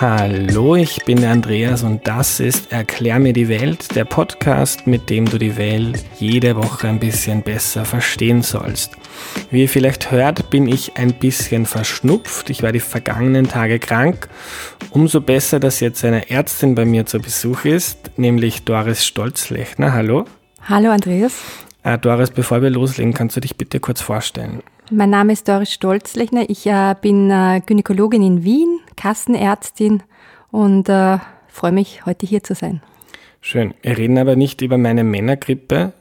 Hallo, 0.00 0.76
ich 0.76 1.04
bin 1.06 1.20
der 1.20 1.32
Andreas 1.32 1.82
und 1.82 2.06
das 2.06 2.38
ist 2.38 2.70
Erklär 2.70 3.18
mir 3.18 3.32
die 3.32 3.48
Welt, 3.48 3.96
der 3.96 4.04
Podcast, 4.04 4.86
mit 4.86 5.10
dem 5.10 5.24
du 5.24 5.38
die 5.38 5.56
Welt 5.56 6.04
jede 6.20 6.54
Woche 6.54 6.86
ein 6.86 7.00
bisschen 7.00 7.42
besser 7.42 7.84
verstehen 7.84 8.42
sollst. 8.42 8.92
Wie 9.50 9.62
ihr 9.62 9.68
vielleicht 9.68 10.12
hört, 10.12 10.50
bin 10.50 10.68
ich 10.68 10.96
ein 10.96 11.14
bisschen 11.14 11.66
verschnupft. 11.66 12.48
Ich 12.48 12.62
war 12.62 12.70
die 12.70 12.78
vergangenen 12.78 13.48
Tage 13.48 13.80
krank. 13.80 14.28
Umso 14.90 15.20
besser, 15.20 15.58
dass 15.58 15.80
jetzt 15.80 16.04
eine 16.04 16.30
Ärztin 16.30 16.76
bei 16.76 16.84
mir 16.84 17.04
zu 17.04 17.18
Besuch 17.18 17.64
ist, 17.64 18.16
nämlich 18.16 18.62
Doris 18.62 19.04
Stolzlechner. 19.04 19.94
Hallo. 19.94 20.26
Hallo 20.62 20.90
Andreas. 20.90 21.34
Äh, 21.82 21.98
Doris, 21.98 22.30
bevor 22.30 22.62
wir 22.62 22.70
loslegen, 22.70 23.14
kannst 23.14 23.34
du 23.34 23.40
dich 23.40 23.56
bitte 23.56 23.80
kurz 23.80 24.00
vorstellen? 24.00 24.62
Mein 24.90 25.10
Name 25.10 25.34
ist 25.34 25.46
Doris 25.48 25.72
Stolzlechner. 25.72 26.48
Ich 26.48 26.66
äh, 26.66 26.94
bin 26.98 27.30
äh, 27.30 27.60
Gynäkologin 27.64 28.22
in 28.22 28.42
Wien, 28.42 28.80
Kassenärztin 28.96 30.02
und 30.50 30.88
äh, 30.88 31.18
freue 31.48 31.72
mich, 31.72 32.06
heute 32.06 32.26
hier 32.26 32.42
zu 32.42 32.54
sein. 32.54 32.80
Schön. 33.42 33.74
Wir 33.82 33.98
reden 33.98 34.16
aber 34.16 34.34
nicht 34.34 34.62
über 34.62 34.78
meine 34.78 35.04
Männergrippe, 35.04 35.92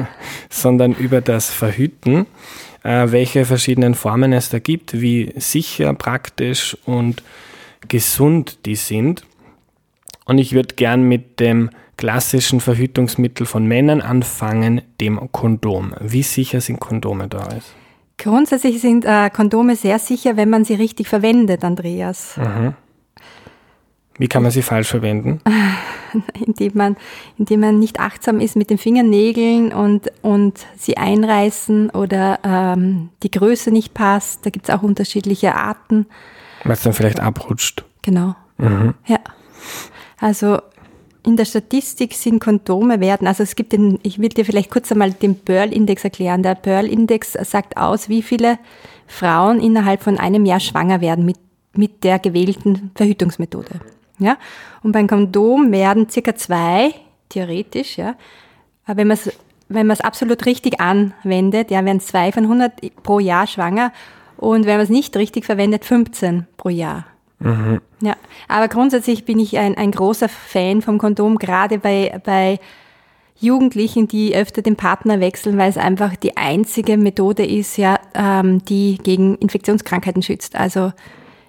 sondern 0.48 0.92
über 0.92 1.20
das 1.20 1.50
Verhüten, 1.50 2.26
äh, 2.84 3.10
welche 3.10 3.44
verschiedenen 3.46 3.96
Formen 3.96 4.32
es 4.32 4.48
da 4.48 4.60
gibt, 4.60 5.00
wie 5.00 5.32
sicher, 5.36 5.92
praktisch 5.94 6.76
und 6.84 7.24
gesund 7.88 8.64
die 8.64 8.76
sind. 8.76 9.26
Und 10.24 10.38
ich 10.38 10.52
würde 10.52 10.76
gern 10.76 11.02
mit 11.02 11.40
dem 11.40 11.70
klassischen 11.96 12.60
Verhütungsmittel 12.60 13.44
von 13.44 13.66
Männern 13.66 14.02
anfangen, 14.02 14.82
dem 15.00 15.32
Kondom. 15.32 15.94
Wie 16.00 16.22
sicher 16.22 16.60
sind 16.60 16.78
Kondome, 16.78 17.26
Doris? 17.26 17.74
Grundsätzlich 18.18 18.80
sind 18.80 19.04
äh, 19.04 19.30
Kondome 19.30 19.76
sehr 19.76 19.98
sicher, 19.98 20.36
wenn 20.36 20.48
man 20.48 20.64
sie 20.64 20.74
richtig 20.74 21.08
verwendet, 21.08 21.64
Andreas. 21.64 22.36
Mhm. 22.36 22.74
Wie 24.18 24.28
kann 24.28 24.42
man 24.42 24.50
sie 24.50 24.62
falsch 24.62 24.88
verwenden? 24.88 25.40
indem, 26.46 26.72
man, 26.74 26.96
indem 27.38 27.60
man 27.60 27.78
nicht 27.78 28.00
achtsam 28.00 28.40
ist 28.40 28.56
mit 28.56 28.70
den 28.70 28.78
Fingernägeln 28.78 29.72
und, 29.72 30.10
und 30.22 30.66
sie 30.76 30.96
einreißen 30.96 31.90
oder 31.90 32.38
ähm, 32.42 33.10
die 33.22 33.30
Größe 33.30 33.70
nicht 33.70 33.94
passt. 33.94 34.46
Da 34.46 34.50
gibt 34.50 34.68
es 34.68 34.74
auch 34.74 34.82
unterschiedliche 34.82 35.54
Arten. 35.54 36.06
Was 36.64 36.82
dann 36.82 36.94
vielleicht 36.94 37.20
abrutscht. 37.20 37.84
Genau. 38.02 38.34
Mhm. 38.58 38.94
Ja. 39.06 39.18
Also 40.18 40.60
in 41.26 41.36
der 41.36 41.44
Statistik 41.44 42.14
sind 42.14 42.40
Kondome 42.40 43.00
werden, 43.00 43.26
also 43.26 43.42
es 43.42 43.56
gibt 43.56 43.72
den, 43.72 43.98
ich 44.02 44.20
will 44.20 44.28
dir 44.28 44.44
vielleicht 44.44 44.70
kurz 44.70 44.92
einmal 44.92 45.10
den 45.10 45.36
Pearl-Index 45.36 46.04
erklären. 46.04 46.42
Der 46.42 46.54
Pearl-Index 46.54 47.32
sagt 47.32 47.76
aus, 47.76 48.08
wie 48.08 48.22
viele 48.22 48.58
Frauen 49.08 49.60
innerhalb 49.60 50.02
von 50.02 50.18
einem 50.18 50.46
Jahr 50.46 50.60
schwanger 50.60 51.00
werden 51.00 51.26
mit, 51.26 51.36
mit 51.74 52.04
der 52.04 52.20
gewählten 52.20 52.92
Verhütungsmethode. 52.94 53.80
Ja? 54.18 54.38
Und 54.84 54.92
beim 54.92 55.08
Kondom 55.08 55.72
werden 55.72 56.08
circa 56.08 56.36
zwei, 56.36 56.94
theoretisch, 57.28 57.98
ja, 57.98 58.14
aber 58.84 58.98
wenn 58.98 59.08
man 59.08 59.16
es 59.16 59.32
wenn 59.68 59.88
man 59.88 59.94
es 59.94 60.00
absolut 60.00 60.46
richtig 60.46 60.80
anwendet, 60.80 61.72
ja, 61.72 61.84
werden 61.84 62.00
zwei 62.00 62.30
von 62.30 62.44
100 62.44 63.02
pro 63.02 63.18
Jahr 63.18 63.48
schwanger 63.48 63.92
und 64.36 64.64
wenn 64.64 64.76
man 64.76 64.84
es 64.84 64.90
nicht 64.90 65.16
richtig 65.16 65.44
verwendet, 65.44 65.84
15 65.84 66.46
pro 66.56 66.68
Jahr. 66.68 67.04
Mhm. 67.38 67.80
Ja, 68.00 68.16
aber 68.48 68.68
grundsätzlich 68.68 69.24
bin 69.24 69.38
ich 69.38 69.58
ein, 69.58 69.76
ein 69.76 69.90
großer 69.90 70.28
Fan 70.28 70.82
vom 70.82 70.98
Kondom, 70.98 71.38
gerade 71.38 71.78
bei, 71.78 72.20
bei 72.24 72.58
Jugendlichen, 73.38 74.08
die 74.08 74.34
öfter 74.34 74.62
den 74.62 74.76
Partner 74.76 75.20
wechseln, 75.20 75.58
weil 75.58 75.68
es 75.68 75.76
einfach 75.76 76.16
die 76.16 76.36
einzige 76.36 76.96
Methode 76.96 77.44
ist, 77.44 77.76
ja, 77.76 77.98
ähm, 78.14 78.64
die 78.64 78.98
gegen 79.02 79.36
Infektionskrankheiten 79.36 80.22
schützt. 80.22 80.56
Also 80.56 80.92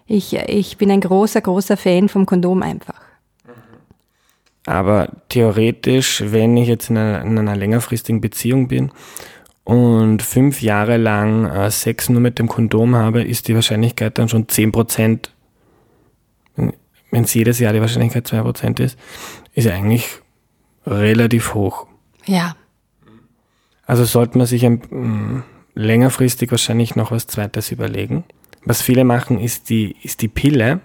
ich, 0.06 0.36
ich 0.36 0.78
bin 0.78 0.92
ein 0.92 1.02
großer, 1.02 1.42
großer 1.42 1.78
Fan 1.78 2.10
vom 2.10 2.26
Kondom 2.26 2.62
einfach. 2.62 3.02
Aber 4.66 5.10
theoretisch, 5.30 6.24
wenn 6.26 6.58
ich 6.58 6.68
jetzt 6.68 6.90
in 6.90 6.98
einer, 6.98 7.22
in 7.22 7.38
einer 7.40 7.56
längerfristigen 7.56 8.20
Beziehung 8.20 8.68
bin 8.68 8.92
und 9.64 10.22
fünf 10.22 10.62
Jahre 10.62 10.98
lang 10.98 11.46
äh, 11.46 11.72
Sex 11.72 12.10
nur 12.10 12.20
mit 12.20 12.38
dem 12.38 12.50
Kondom 12.50 12.96
habe, 12.96 13.24
ist 13.24 13.48
die 13.48 13.56
Wahrscheinlichkeit 13.56 14.18
dann 14.18 14.28
schon 14.28 14.50
zehn 14.50 14.74
Prozent 14.74 15.32
wenn 17.12 17.24
es 17.24 17.34
jedes 17.34 17.60
Jahr 17.60 17.74
die 17.74 17.82
Wahrscheinlichkeit 17.82 18.28
2% 18.28 18.82
ist, 18.82 18.98
ist 19.54 19.68
eigentlich 19.68 20.08
relativ 20.86 21.54
hoch. 21.54 21.88
Ja. 22.26 22.56
Also 23.86 24.04
sollte 24.04 24.38
man 24.38 24.48
sich 24.48 24.66
ein, 24.66 24.82
mm, 24.90 25.44
längerfristig 25.76 26.52
wahrscheinlich 26.52 26.96
noch 26.96 27.12
was 27.12 27.28
Zweites 27.28 27.72
überlegen. 27.72 28.24
Was 28.66 28.82
viele 28.82 29.04
machen, 29.06 29.40
ist 29.40 29.70
die, 29.70 29.96
ist 30.04 30.22
die 30.22 30.28
Pille. 30.28 30.82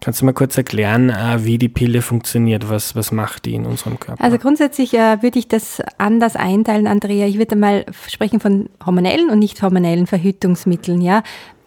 Kannst 0.00 0.20
du 0.20 0.24
mal 0.24 0.32
kurz 0.32 0.56
erklären, 0.56 1.10
äh, 1.10 1.44
wie 1.44 1.58
die 1.58 1.68
Pille 1.68 2.02
funktioniert? 2.02 2.68
Was, 2.68 2.94
was 2.94 3.12
macht 3.12 3.44
die 3.44 3.54
in 3.54 3.66
unserem 3.66 3.98
Körper? 3.98 4.22
Also 4.22 4.38
grundsätzlich 4.38 4.94
äh, 4.94 5.22
würde 5.22 5.38
ich 5.38 5.48
das 5.48 5.82
anders 5.98 6.36
einteilen, 6.36 6.86
Andrea. 6.86 7.26
Ich 7.26 7.38
würde 7.38 7.56
mal 7.56 7.84
sprechen 8.08 8.40
von 8.40 8.68
hormonellen 8.84 9.30
und 9.30 9.38
nicht 9.38 9.60
hormonellen 9.60 10.06
Verhütungsmitteln, 10.06 11.00
ja, 11.00 11.22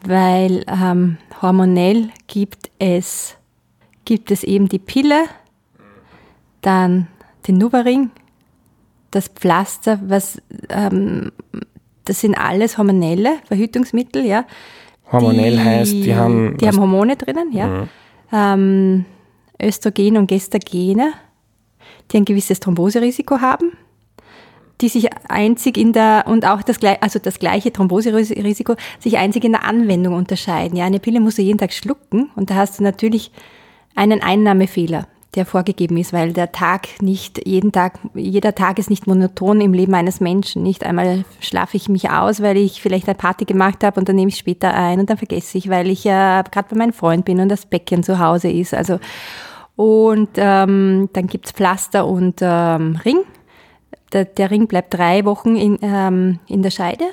weil 0.06 0.66
ähm, 0.68 1.18
hormonell 1.42 2.10
gibt 2.28 2.72
es 2.80 3.38
gibt 4.06 4.32
es 4.32 4.44
eben 4.44 4.68
die 4.70 4.80
Pille, 4.80 5.26
dann 6.62 7.08
den 7.48 7.58
Nuvaring, 7.58 8.12
das 9.12 9.28
Pflaster, 9.28 10.00
was 10.04 10.42
ähm, 10.70 11.32
das 12.06 12.22
sind 12.22 12.36
alles 12.36 12.78
hormonelle 12.78 13.38
Verhütungsmittel, 13.46 14.26
ja. 14.26 14.46
Hormonell 15.12 15.54
die, 15.54 15.60
heißt, 15.60 15.94
die 15.94 16.16
haben. 16.16 16.58
Die 16.58 16.68
haben 16.68 16.80
Hormone 16.80 17.16
drinnen, 17.16 17.52
ja. 17.52 17.68
Mhm. 17.68 17.90
Ähm, 18.34 19.06
Östrogen 19.62 20.18
und 20.18 20.28
Gestagene, 20.28 21.14
die 22.12 22.18
ein 22.18 22.26
gewisses 22.26 22.60
Thromboserisiko 22.60 23.42
haben, 23.42 23.74
die 24.80 24.90
sich 24.90 25.10
einzig 25.30 25.78
in 25.78 25.94
der, 25.94 26.26
und 26.28 26.46
auch 26.46 26.64
das, 26.64 26.78
also 27.02 27.20
das 27.20 27.38
gleiche 27.38 27.72
Thromboserisiko, 27.72 28.76
sich 29.00 29.18
einzig 29.18 29.44
in 29.44 29.52
der 29.52 29.66
Anwendung 29.66 30.16
unterscheiden. 30.16 30.78
Ja, 30.78 30.86
eine 30.86 31.00
Pille 31.00 31.20
musst 31.20 31.38
du 31.38 31.44
jeden 31.44 31.60
Tag 31.60 31.74
schlucken 31.74 32.32
und 32.36 32.50
da 32.50 32.56
hast 32.56 32.80
du 32.80 32.84
natürlich 32.84 33.32
einen 33.96 34.22
Einnahmefehler, 34.22 35.08
der 35.36 35.46
vorgegeben 35.46 35.98
ist, 35.98 36.12
weil 36.12 36.34
der 36.34 36.52
Tag 36.52 37.02
nicht 37.02 37.48
jeden 37.48 37.72
Tag, 37.72 38.00
jeder 38.14 38.54
Tag 38.54 38.80
ist 38.80 38.90
nicht 38.90 39.08
monoton 39.08 39.62
im 39.62 39.74
Leben 39.74 39.94
eines 39.94 40.20
Menschen. 40.20 40.64
Nicht 40.64 40.84
einmal 40.84 41.24
schlafe 41.40 41.78
ich 41.78 41.88
mich 41.88 42.10
aus, 42.10 42.42
weil 42.42 42.58
ich 42.58 42.82
vielleicht 42.82 43.08
eine 43.08 43.16
Party 43.16 43.46
gemacht 43.46 43.84
habe 43.84 44.00
und 44.00 44.10
dann 44.10 44.18
nehme 44.18 44.30
ich 44.30 44.38
später 44.38 44.74
ein 44.74 45.00
und 45.00 45.10
dann 45.10 45.18
vergesse 45.18 45.58
ich, 45.58 45.70
weil 45.70 45.90
ich 45.90 46.04
ja 46.04 46.42
äh, 46.42 46.44
gerade 46.52 46.70
bei 46.70 46.78
meinem 46.78 46.94
Freund 46.94 47.26
bin 47.26 47.40
und 47.40 47.50
das 47.50 47.66
Becken 47.66 48.04
zu 48.04 48.20
Hause 48.20 48.50
ist. 48.50 48.74
Also 48.74 49.00
und 49.78 50.30
ähm, 50.36 51.10
dann 51.14 51.28
gibt's 51.28 51.52
Pflaster 51.52 52.06
und 52.06 52.40
ähm, 52.42 53.00
Ring. 53.06 53.20
Der, 54.14 54.26
der, 54.26 54.52
Ring 54.52 54.68
bleibt 54.68 54.94
drei 54.94 55.24
Wochen 55.24 55.56
in, 55.56 55.80
ähm, 55.82 56.40
in 56.48 56.62
der 56.62 56.72
Scheide 56.72 57.06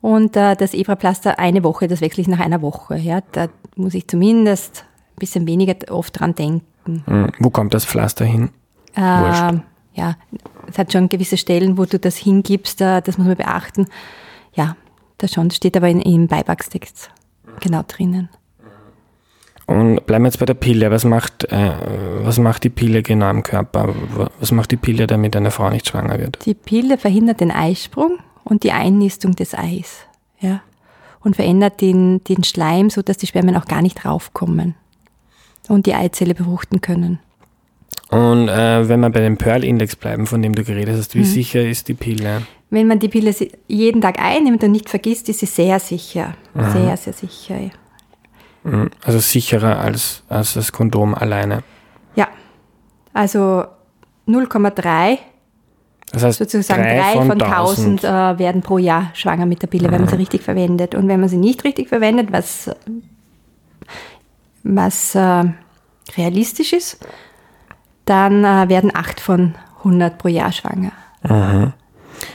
und 0.00 0.36
äh, 0.36 0.56
das 0.56 0.74
Evra-Pflaster 0.74 1.38
eine 1.38 1.62
Woche, 1.62 1.86
das 1.86 2.00
wechsle 2.00 2.22
ich 2.22 2.28
nach 2.28 2.40
einer 2.40 2.60
Woche. 2.60 2.96
Ja, 2.96 3.20
da 3.32 3.46
muss 3.76 3.94
ich 3.94 4.08
zumindest 4.08 4.84
bisschen 5.20 5.46
weniger 5.46 5.76
oft 5.90 6.18
dran 6.18 6.34
denken. 6.34 7.04
Mhm. 7.06 7.28
Wo 7.38 7.50
kommt 7.50 7.74
das 7.74 7.84
Pflaster 7.84 8.24
hin? 8.24 8.50
Äh, 8.96 9.60
ja, 9.94 10.16
es 10.68 10.78
hat 10.78 10.92
schon 10.92 11.08
gewisse 11.08 11.36
Stellen, 11.36 11.78
wo 11.78 11.84
du 11.84 11.98
das 11.98 12.16
hingibst, 12.16 12.80
äh, 12.80 13.00
das 13.02 13.18
muss 13.18 13.26
man 13.26 13.36
beachten. 13.36 13.86
Ja, 14.54 14.76
das 15.18 15.32
schon, 15.32 15.48
das 15.48 15.56
steht 15.56 15.76
aber 15.76 15.88
in, 15.88 16.00
im 16.00 16.26
Beipacks-Text 16.26 17.10
genau 17.60 17.82
drinnen. 17.86 18.28
Und 19.66 20.04
bleiben 20.06 20.24
wir 20.24 20.28
jetzt 20.28 20.40
bei 20.40 20.46
der 20.46 20.54
Pille. 20.54 20.90
Was 20.90 21.04
macht, 21.04 21.44
äh, 21.44 21.70
was 22.24 22.38
macht 22.40 22.64
die 22.64 22.70
Pille 22.70 23.04
genau 23.04 23.30
im 23.30 23.44
Körper? 23.44 23.94
Was 24.40 24.50
macht 24.50 24.72
die 24.72 24.76
Pille, 24.76 25.06
damit 25.06 25.36
eine 25.36 25.52
Frau 25.52 25.70
nicht 25.70 25.86
schwanger 25.86 26.18
wird? 26.18 26.44
Die 26.44 26.54
Pille 26.54 26.98
verhindert 26.98 27.40
den 27.40 27.52
Eisprung 27.52 28.18
und 28.42 28.64
die 28.64 28.72
Einnistung 28.72 29.36
des 29.36 29.54
Eis. 29.54 29.98
Ja? 30.40 30.62
Und 31.20 31.36
verändert 31.36 31.80
den, 31.80 32.24
den 32.24 32.42
Schleim, 32.42 32.90
sodass 32.90 33.18
die 33.18 33.28
Spermien 33.28 33.56
auch 33.56 33.66
gar 33.66 33.82
nicht 33.82 34.04
raufkommen 34.04 34.74
und 35.70 35.86
die 35.86 35.94
Eizelle 35.94 36.34
befruchten 36.34 36.80
können. 36.80 37.20
Und 38.10 38.48
äh, 38.48 38.88
wenn 38.88 39.00
wir 39.00 39.10
bei 39.10 39.20
dem 39.20 39.36
Pearl-Index 39.36 39.94
bleiben, 39.96 40.26
von 40.26 40.42
dem 40.42 40.54
du 40.54 40.64
geredet 40.64 40.96
hast, 40.96 41.14
wie 41.14 41.20
mhm. 41.20 41.24
sicher 41.24 41.62
ist 41.62 41.86
die 41.88 41.94
Pille? 41.94 42.42
Wenn 42.70 42.88
man 42.88 42.98
die 42.98 43.08
Pille 43.08 43.32
jeden 43.68 44.00
Tag 44.00 44.20
einnimmt 44.20 44.64
und 44.64 44.72
nicht 44.72 44.90
vergisst, 44.90 45.28
ist 45.28 45.40
sie 45.40 45.46
sehr 45.46 45.78
sicher. 45.78 46.34
Mhm. 46.54 46.70
Sehr, 46.72 46.96
sehr 46.96 47.12
sicher. 47.12 47.58
Ja. 47.58 47.70
Mhm. 48.64 48.90
Also 49.04 49.20
sicherer 49.20 49.78
als, 49.78 50.24
als 50.28 50.54
das 50.54 50.72
Kondom 50.72 51.14
alleine. 51.14 51.62
Ja, 52.16 52.28
also 53.12 53.64
0,3. 54.26 55.18
Das 56.12 56.24
heißt, 56.24 56.38
sozusagen 56.40 56.82
drei 56.82 57.12
von, 57.12 57.28
von 57.28 57.40
1000 57.40 58.02
äh, 58.02 58.38
werden 58.40 58.62
pro 58.62 58.78
Jahr 58.78 59.12
schwanger 59.14 59.46
mit 59.46 59.62
der 59.62 59.68
Pille, 59.68 59.86
mhm. 59.86 59.92
wenn 59.92 60.00
man 60.00 60.10
sie 60.10 60.16
richtig 60.16 60.42
verwendet. 60.42 60.96
Und 60.96 61.06
wenn 61.06 61.20
man 61.20 61.28
sie 61.28 61.36
nicht 61.36 61.62
richtig 61.62 61.88
verwendet, 61.88 62.32
was 62.32 62.68
was 64.62 65.14
äh, 65.14 65.44
realistisch 66.16 66.72
ist, 66.72 66.98
dann 68.04 68.44
äh, 68.44 68.68
werden 68.68 68.90
acht 68.94 69.20
von 69.20 69.54
100 69.78 70.18
pro 70.18 70.28
Jahr 70.28 70.52
schwanger. 70.52 70.92
Aha. 71.22 71.72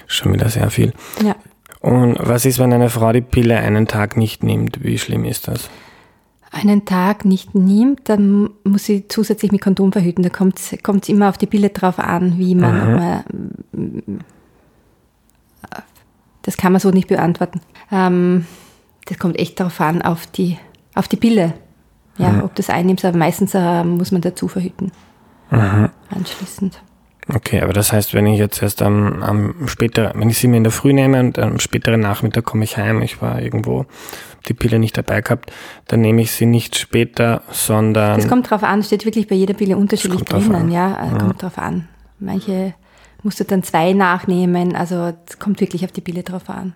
Schon 0.07 0.33
wieder 0.33 0.49
sehr 0.49 0.69
viel. 0.69 0.93
Ja. 1.23 1.35
Und 1.79 2.17
was 2.19 2.45
ist, 2.45 2.59
wenn 2.59 2.73
eine 2.73 2.89
Frau 2.89 3.11
die 3.11 3.21
Pille 3.21 3.57
einen 3.57 3.87
Tag 3.87 4.17
nicht 4.17 4.43
nimmt? 4.43 4.83
Wie 4.83 4.97
schlimm 4.97 5.25
ist 5.25 5.47
das? 5.47 5.69
einen 6.55 6.85
Tag 6.85 7.25
nicht 7.25 7.53
nimmt, 7.53 8.07
dann 8.07 8.49
muss 8.63 8.85
sie 8.85 9.09
zusätzlich 9.09 9.51
mit 9.51 9.59
Kondom 9.59 9.91
verhüten. 9.91 10.23
Da 10.23 10.29
kommt 10.29 10.57
es 10.57 11.09
immer 11.09 11.27
auf 11.27 11.37
die 11.37 11.47
Pille 11.47 11.69
drauf 11.69 11.99
an, 11.99 12.37
wie 12.37 12.55
man, 12.55 12.95
man 12.95 13.23
das 16.43 16.57
kann 16.57 16.71
man 16.71 16.79
so 16.79 16.91
nicht 16.91 17.09
beantworten. 17.09 17.59
Ähm, 17.91 18.45
das 19.05 19.19
kommt 19.19 19.37
echt 19.37 19.59
darauf 19.59 19.81
an, 19.81 20.01
auf 20.01 20.27
die, 20.27 20.57
auf 20.93 21.07
die 21.07 21.17
Pille. 21.17 21.53
Ja, 22.17 22.29
mhm. 22.29 22.43
ob 22.43 22.55
das 22.55 22.69
einnimmst, 22.69 23.03
aber 23.03 23.17
meistens 23.17 23.53
äh, 23.53 23.83
muss 23.83 24.11
man 24.11 24.21
dazu 24.21 24.47
verhüten. 24.47 24.91
Mhm. 25.51 25.89
Anschließend. 26.09 26.81
Okay, 27.33 27.61
aber 27.61 27.73
das 27.73 27.91
heißt, 27.91 28.13
wenn 28.13 28.27
ich 28.27 28.37
jetzt 28.37 28.61
erst 28.61 28.83
am, 28.83 29.23
am 29.23 29.67
späteren, 29.67 30.19
wenn 30.19 30.29
ich 30.29 30.37
sie 30.37 30.47
mir 30.47 30.57
in 30.57 30.63
der 30.63 30.71
Früh 30.71 30.93
nehme 30.93 31.19
und 31.19 31.39
am 31.39 31.59
späteren 31.59 31.99
Nachmittag 31.99 32.45
komme 32.45 32.63
ich 32.63 32.77
heim, 32.77 33.01
ich 33.01 33.19
war 33.21 33.41
irgendwo, 33.41 33.85
die 34.47 34.53
Pille 34.53 34.77
nicht 34.77 34.95
dabei 34.95 35.21
gehabt, 35.21 35.51
dann 35.87 36.01
nehme 36.01 36.21
ich 36.21 36.31
sie 36.31 36.45
nicht 36.45 36.77
später, 36.77 37.41
sondern. 37.49 38.19
Das 38.19 38.27
kommt 38.27 38.51
drauf 38.51 38.63
an, 38.63 38.83
steht 38.83 39.05
wirklich 39.05 39.27
bei 39.27 39.33
jeder 39.33 39.55
Pille 39.55 39.75
unterschiedlich 39.75 40.21
drinnen, 40.23 40.71
ja, 40.71 41.07
äh, 41.07 41.17
kommt 41.17 41.41
drauf 41.41 41.57
an. 41.57 41.87
Manche 42.19 42.75
musst 43.23 43.39
du 43.39 43.43
dann 43.43 43.63
zwei 43.63 43.93
nachnehmen, 43.93 44.75
also 44.75 45.13
es 45.27 45.39
kommt 45.39 45.61
wirklich 45.61 45.83
auf 45.83 45.91
die 45.91 46.01
Pille 46.01 46.21
drauf 46.21 46.47
an. 46.47 46.75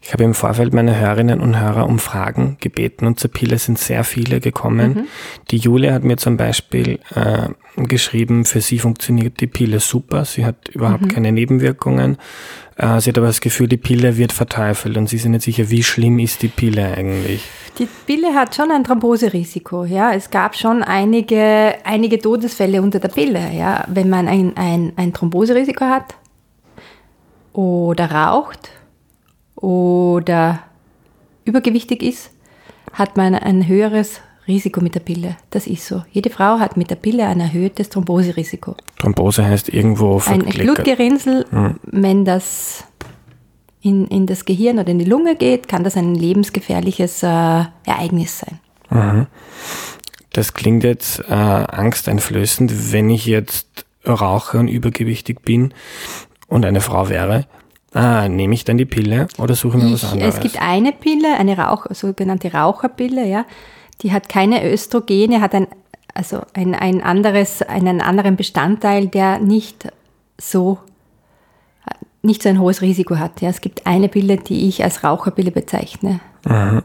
Ich 0.00 0.12
habe 0.12 0.24
im 0.24 0.34
Vorfeld 0.34 0.74
meine 0.74 0.98
Hörerinnen 0.98 1.40
und 1.40 1.58
Hörer 1.58 1.86
um 1.86 1.98
Fragen 1.98 2.56
gebeten 2.60 3.06
und 3.06 3.18
zur 3.18 3.30
Pille 3.30 3.58
sind 3.58 3.78
sehr 3.78 4.04
viele 4.04 4.40
gekommen. 4.40 4.94
Mhm. 4.94 5.06
Die 5.50 5.56
Julia 5.56 5.92
hat 5.92 6.04
mir 6.04 6.16
zum 6.16 6.36
Beispiel 6.36 7.00
äh, 7.14 7.48
geschrieben, 7.76 8.44
für 8.44 8.60
sie 8.60 8.78
funktioniert 8.78 9.40
die 9.40 9.46
Pille 9.46 9.80
super, 9.80 10.24
sie 10.24 10.44
hat 10.44 10.68
überhaupt 10.68 11.02
mhm. 11.02 11.08
keine 11.08 11.32
Nebenwirkungen. 11.32 12.18
Äh, 12.76 13.00
sie 13.00 13.10
hat 13.10 13.18
aber 13.18 13.28
das 13.28 13.40
Gefühl, 13.40 13.68
die 13.68 13.76
Pille 13.76 14.16
wird 14.16 14.32
verteufelt 14.32 14.96
und 14.96 15.08
sie 15.08 15.18
sind 15.18 15.32
nicht 15.32 15.44
sicher, 15.44 15.70
wie 15.70 15.82
schlimm 15.82 16.18
ist 16.18 16.42
die 16.42 16.48
Pille 16.48 16.94
eigentlich. 16.96 17.42
Die 17.78 17.88
Pille 18.06 18.34
hat 18.34 18.54
schon 18.54 18.70
ein 18.70 18.84
Thromboserisiko. 18.84 19.84
Ja. 19.84 20.12
Es 20.12 20.30
gab 20.30 20.56
schon 20.56 20.82
einige, 20.82 21.74
einige 21.84 22.18
Todesfälle 22.18 22.80
unter 22.80 23.00
der 23.00 23.08
Pille. 23.08 23.50
Ja. 23.52 23.84
Wenn 23.88 24.08
man 24.08 24.28
ein, 24.28 24.56
ein, 24.56 24.92
ein 24.96 25.12
Thromboserisiko 25.12 25.84
hat 25.84 26.14
oder 27.52 28.10
raucht 28.10 28.70
oder 29.64 30.60
übergewichtig 31.46 32.02
ist, 32.02 32.30
hat 32.92 33.16
man 33.16 33.34
ein 33.34 33.66
höheres 33.66 34.20
Risiko 34.46 34.82
mit 34.82 34.94
der 34.94 35.00
Pille. 35.00 35.36
Das 35.50 35.66
ist 35.66 35.86
so. 35.86 36.04
Jede 36.12 36.28
Frau 36.28 36.58
hat 36.58 36.76
mit 36.76 36.90
der 36.90 36.96
Pille 36.96 37.26
ein 37.26 37.40
erhöhtes 37.40 37.88
Thromboserisiko. 37.88 38.76
Thrombose 38.98 39.44
heißt 39.44 39.70
irgendwo 39.70 40.20
Ein 40.26 40.44
Blutgerinnsel, 40.44 41.46
hm. 41.50 41.80
wenn 41.84 42.26
das 42.26 42.84
in, 43.80 44.06
in 44.08 44.26
das 44.26 44.44
Gehirn 44.44 44.78
oder 44.78 44.88
in 44.88 44.98
die 44.98 45.04
Lunge 45.06 45.36
geht, 45.36 45.66
kann 45.66 45.82
das 45.82 45.96
ein 45.96 46.14
lebensgefährliches 46.14 47.22
äh, 47.22 47.26
Ereignis 47.26 48.40
sein. 48.40 48.60
Mhm. 48.90 49.26
Das 50.32 50.52
klingt 50.52 50.84
jetzt 50.84 51.20
äh, 51.20 51.32
angsteinflößend, 51.32 52.92
wenn 52.92 53.08
ich 53.08 53.24
jetzt 53.26 53.86
rauche 54.06 54.58
und 54.58 54.68
übergewichtig 54.68 55.42
bin 55.42 55.72
und 56.48 56.64
eine 56.64 56.80
Frau 56.80 57.08
wäre. 57.08 57.46
Ah, 57.94 58.28
nehme 58.28 58.54
ich 58.54 58.64
dann 58.64 58.76
die 58.76 58.84
Pille 58.84 59.28
oder 59.38 59.54
suche 59.54 59.78
mir 59.78 59.86
ich, 59.86 59.92
was 59.92 60.12
anderes? 60.12 60.34
Es 60.34 60.40
gibt 60.40 60.60
eine 60.60 60.92
Pille, 60.92 61.36
eine 61.36 61.56
Rauch, 61.56 61.86
sogenannte 61.90 62.52
Raucherpille, 62.52 63.26
ja. 63.26 63.46
Die 64.02 64.12
hat 64.12 64.28
keine 64.28 64.68
Östrogene, 64.70 65.40
hat 65.40 65.54
ein, 65.54 65.68
also 66.12 66.42
ein, 66.52 66.74
ein 66.74 67.00
anderes, 67.02 67.62
einen 67.62 68.00
anderen 68.00 68.36
Bestandteil, 68.36 69.06
der 69.06 69.38
nicht 69.38 69.88
so 70.38 70.78
nicht 72.24 72.42
so 72.42 72.48
ein 72.48 72.58
hohes 72.58 72.80
Risiko 72.80 73.16
hat. 73.16 73.40
Ja. 73.42 73.50
Es 73.50 73.60
gibt 73.60 73.86
eine 73.86 74.08
Pille, 74.08 74.38
die 74.38 74.66
ich 74.66 74.82
als 74.82 75.04
Raucherpille 75.04 75.50
bezeichne. 75.50 76.20
Mhm. 76.46 76.82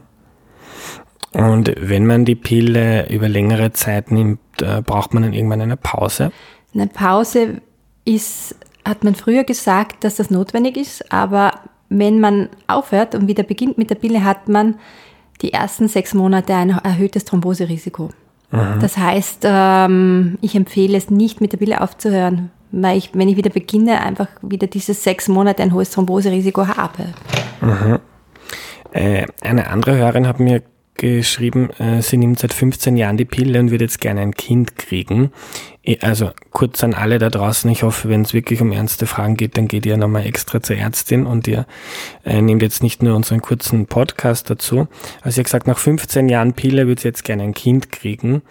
Und 1.32 1.72
wenn 1.78 2.06
man 2.06 2.24
die 2.24 2.34
Pille 2.34 3.08
über 3.08 3.28
längere 3.28 3.72
Zeit 3.72 4.10
nimmt, 4.10 4.40
äh, 4.60 4.82
braucht 4.82 5.14
man 5.14 5.22
dann 5.22 5.32
irgendwann 5.32 5.60
eine 5.60 5.76
Pause? 5.76 6.32
Eine 6.74 6.88
Pause 6.88 7.62
ist, 8.04 8.56
hat 8.84 9.04
man 9.04 9.14
früher 9.14 9.44
gesagt, 9.44 10.04
dass 10.04 10.16
das 10.16 10.30
notwendig 10.30 10.76
ist, 10.76 11.12
aber 11.12 11.52
wenn 11.88 12.20
man 12.20 12.48
aufhört 12.66 13.14
und 13.14 13.26
wieder 13.26 13.42
beginnt 13.42 13.78
mit 13.78 13.90
der 13.90 13.96
Pille, 13.96 14.24
hat 14.24 14.48
man 14.48 14.76
die 15.42 15.52
ersten 15.52 15.88
sechs 15.88 16.14
Monate 16.14 16.54
ein 16.54 16.70
erhöhtes 16.70 17.24
Thromboserisiko. 17.24 18.10
Das 18.80 18.98
heißt, 18.98 19.44
ähm, 19.44 20.36
ich 20.40 20.56
empfehle 20.56 20.98
es 20.98 21.08
nicht 21.08 21.40
mit 21.40 21.52
der 21.52 21.58
Pille 21.58 21.80
aufzuhören, 21.80 22.50
weil 22.72 22.98
ich, 22.98 23.10
wenn 23.14 23.28
ich 23.28 23.36
wieder 23.36 23.50
beginne, 23.50 24.00
einfach 24.00 24.26
wieder 24.42 24.66
diese 24.66 24.92
sechs 24.92 25.28
Monate 25.28 25.62
ein 25.62 25.72
hohes 25.72 25.90
Thromboserisiko 25.90 26.66
habe. 26.66 27.06
Mhm. 27.60 28.00
Äh, 28.90 29.26
eine 29.40 29.68
andere 29.68 29.96
Hörerin 29.96 30.26
hat 30.26 30.40
mir 30.40 30.62
geschrieben, 30.94 31.70
äh, 31.78 32.02
sie 32.02 32.16
nimmt 32.16 32.40
seit 32.40 32.52
15 32.52 32.96
Jahren 32.96 33.16
die 33.16 33.24
Pille 33.24 33.60
und 33.60 33.70
würde 33.70 33.84
jetzt 33.84 34.00
gerne 34.00 34.20
ein 34.20 34.34
Kind 34.34 34.76
kriegen. 34.76 35.30
Also 36.02 36.32
kurz 36.50 36.84
an 36.84 36.92
alle 36.92 37.18
da 37.18 37.30
draußen, 37.30 37.70
ich 37.70 37.84
hoffe, 37.84 38.10
wenn 38.10 38.20
es 38.20 38.34
wirklich 38.34 38.60
um 38.60 38.70
ernste 38.70 39.06
Fragen 39.06 39.36
geht, 39.36 39.56
dann 39.56 39.66
geht 39.66 39.86
ihr 39.86 39.96
nochmal 39.96 40.26
extra 40.26 40.62
zur 40.62 40.76
Ärztin 40.76 41.24
und 41.24 41.48
ihr 41.48 41.66
äh, 42.22 42.42
nehmt 42.42 42.60
jetzt 42.60 42.82
nicht 42.82 43.02
nur 43.02 43.16
unseren 43.16 43.40
kurzen 43.40 43.86
Podcast 43.86 44.50
dazu. 44.50 44.88
Also 45.22 45.38
hat 45.38 45.44
gesagt, 45.44 45.66
nach 45.66 45.78
15 45.78 46.28
Jahren 46.28 46.52
Pille 46.52 46.86
würde 46.86 47.00
sie 47.00 47.08
jetzt 47.08 47.24
gerne 47.24 47.44
ein 47.44 47.54
Kind 47.54 47.90
kriegen. 47.90 48.42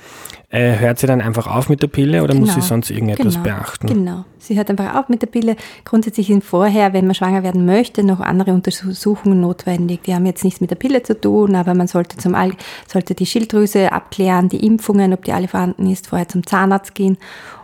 Äh, 0.51 0.80
hört 0.80 0.98
sie 0.98 1.06
dann 1.06 1.22
einfach 1.22 1.46
auf 1.46 1.69
mit 1.69 1.84
der 1.84 1.88
Pille 1.88 2.24
oder 2.24 2.34
genau. 2.34 2.48
muss 2.48 2.56
sie 2.56 2.62
genau. 2.62 2.68
sonst 2.68 2.90
irgendetwas 2.90 3.36
genau. 3.36 3.44
beachten? 3.44 3.86
Genau, 3.86 4.25
sie 4.40 4.57
hört 4.57 4.72
einfach 4.72 4.96
auf 4.96 5.07
mit 5.07 5.22
der 5.22 5.28
Pille. 5.28 5.56
Grundsätzlich 5.86 6.25
sind 6.25 6.44
vorher, 6.44 6.92
wenn 6.94 7.06
man 7.06 7.13
schwanger 7.13 7.44
werden 7.44 7.68
möchte, 7.68 8.04
noch 8.04 8.19
andere 8.19 8.54
Untersuchungen 8.54 9.42
notwendig. 9.42 10.01
Die 10.04 10.16
haben 10.16 10.25
jetzt 10.25 10.44
nichts 10.44 10.60
mit 10.60 10.72
der 10.72 10.75
Pille 10.75 11.04
zu 11.04 11.19
tun, 11.19 11.56
aber 11.56 11.75
man 11.75 11.86
sollte, 11.86 12.18
zum 12.18 12.34
All 12.34 12.54
sollte 12.88 13.13
die 13.13 13.28
Schilddrüse 13.28 13.92
abklären, 13.92 14.50
die 14.50 14.66
Impfungen, 14.66 15.13
ob 15.13 15.24
die 15.24 15.34
alle 15.34 15.48
vorhanden 15.48 15.88
ist, 15.88 16.07
vorher 16.07 16.28
zum 16.28 16.44
Zahnarzt 16.44 16.95
gehen 16.95 17.18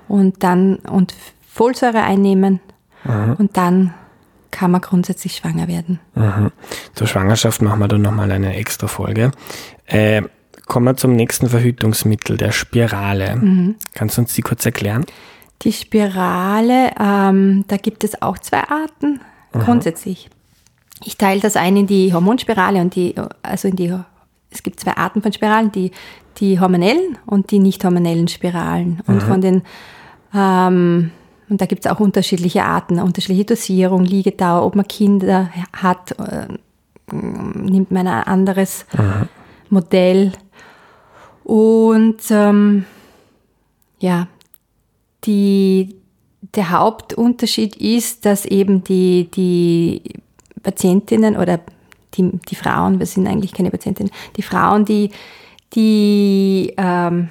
und 0.08 0.44
dann 0.44 0.76
und 0.76 1.16
Folsäure 1.48 2.04
einnehmen 2.04 2.60
mhm. 3.04 3.36
und 3.40 3.58
dann 3.58 3.96
kann 4.52 4.70
man 4.70 4.82
grundsätzlich 4.82 5.38
schwanger 5.38 5.68
werden. 5.68 6.00
Mhm. 6.14 6.52
Zur 6.94 7.08
Schwangerschaft 7.08 7.64
machen 7.64 7.80
wir 7.80 7.88
dann 7.88 8.04
nochmal 8.04 8.32
eine 8.32 8.56
extra 8.56 8.88
Folge. 8.88 9.32
Äh, 9.86 10.22
Kommen 10.68 10.86
wir 10.86 10.98
zum 10.98 11.14
nächsten 11.14 11.50
Verhütungsmittel, 11.50 12.38
der 12.38 12.52
Spirale. 12.52 13.36
Mhm. 13.36 13.76
Kannst 13.94 14.18
du 14.18 14.22
uns 14.22 14.34
die 14.34 14.42
kurz 14.42 14.66
erklären? 14.66 15.06
Die 15.62 15.72
Spirale, 15.72 16.92
ähm, 17.00 17.66
da 17.68 17.78
gibt 17.78 18.04
es 18.04 18.22
auch 18.22 18.38
zwei 18.40 18.64
Arten 18.68 19.22
mhm. 19.54 19.60
grundsätzlich. 19.60 20.30
Ich 21.04 21.18
teile 21.18 21.40
das 21.40 21.56
ein 21.56 21.78
in 21.78 21.88
die 21.88 22.14
Hormonspirale 22.14 22.80
und 22.82 22.96
die, 22.96 23.16
also 23.44 23.68
in 23.68 23.76
die, 23.76 23.94
es 24.50 24.64
gibt 24.64 24.80
zwei 24.80 24.96
Arten 24.98 25.22
von 25.22 25.32
Spiralen, 25.34 25.72
die, 25.72 25.92
die 26.38 26.60
hormonellen 26.60 27.18
und 27.26 27.52
die 27.52 27.60
nicht 27.60 27.84
hormonellen 27.84 28.28
Spiralen. 28.28 29.02
Und 29.06 29.16
mhm. 29.16 29.22
von 29.22 29.42
den, 29.42 29.62
ähm, 30.34 31.12
und 31.48 31.62
da 31.62 31.66
gibt 31.66 31.86
es 31.86 31.92
auch 31.92 32.00
unterschiedliche 32.00 32.64
Arten, 32.64 33.00
unterschiedliche 33.00 33.46
Dosierung, 33.46 34.04
Liegedauer, 34.04 34.66
ob 34.66 34.76
man 34.76 34.88
Kinder 34.88 35.50
hat, 35.74 36.18
äh, 36.20 36.48
nimmt 37.12 37.92
man 37.92 38.08
ein 38.08 38.24
anderes 38.24 38.86
mhm. 38.98 39.30
Modell. 39.70 40.32
Und 41.46 42.18
ähm, 42.32 42.86
ja, 44.00 44.28
die, 45.24 45.96
der 46.42 46.72
Hauptunterschied 46.72 47.76
ist, 47.78 48.26
dass 48.26 48.46
eben 48.46 48.84
die, 48.84 49.30
die 49.32 50.02
Patientinnen 50.64 51.38
oder 51.38 51.60
die, 52.16 52.32
die 52.50 52.56
Frauen, 52.56 53.00
wir 53.00 53.06
sind 53.06 53.28
eigentlich 53.28 53.54
keine 53.54 53.70
Patientinnen, 53.70 54.12
die 54.36 54.42
Frauen, 54.42 54.86
die, 54.86 55.12
die 55.74 56.74
ähm, 56.78 57.30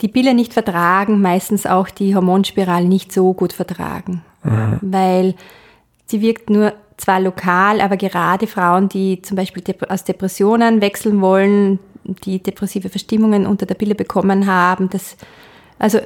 die 0.00 0.08
Pille 0.08 0.34
nicht 0.34 0.52
vertragen, 0.52 1.20
meistens 1.20 1.66
auch 1.66 1.90
die 1.90 2.14
Hormonspirale 2.14 2.86
nicht 2.86 3.12
so 3.12 3.34
gut 3.34 3.52
vertragen, 3.52 4.22
mhm. 4.42 4.78
weil 4.80 5.34
sie 6.06 6.22
wirkt 6.22 6.50
nur 6.50 6.72
zwar 6.96 7.20
lokal, 7.20 7.80
aber 7.80 7.96
gerade 7.96 8.46
Frauen, 8.46 8.88
die 8.88 9.22
zum 9.22 9.36
Beispiel 9.36 9.62
aus 9.88 10.04
Depressionen 10.04 10.80
wechseln 10.80 11.20
wollen, 11.20 11.78
die 12.04 12.42
depressive 12.42 12.88
Verstimmungen 12.88 13.46
unter 13.46 13.66
der 13.66 13.74
Pille 13.74 13.94
bekommen 13.94 14.46
haben. 14.46 14.88
Das, 14.90 15.16
also 15.78 16.00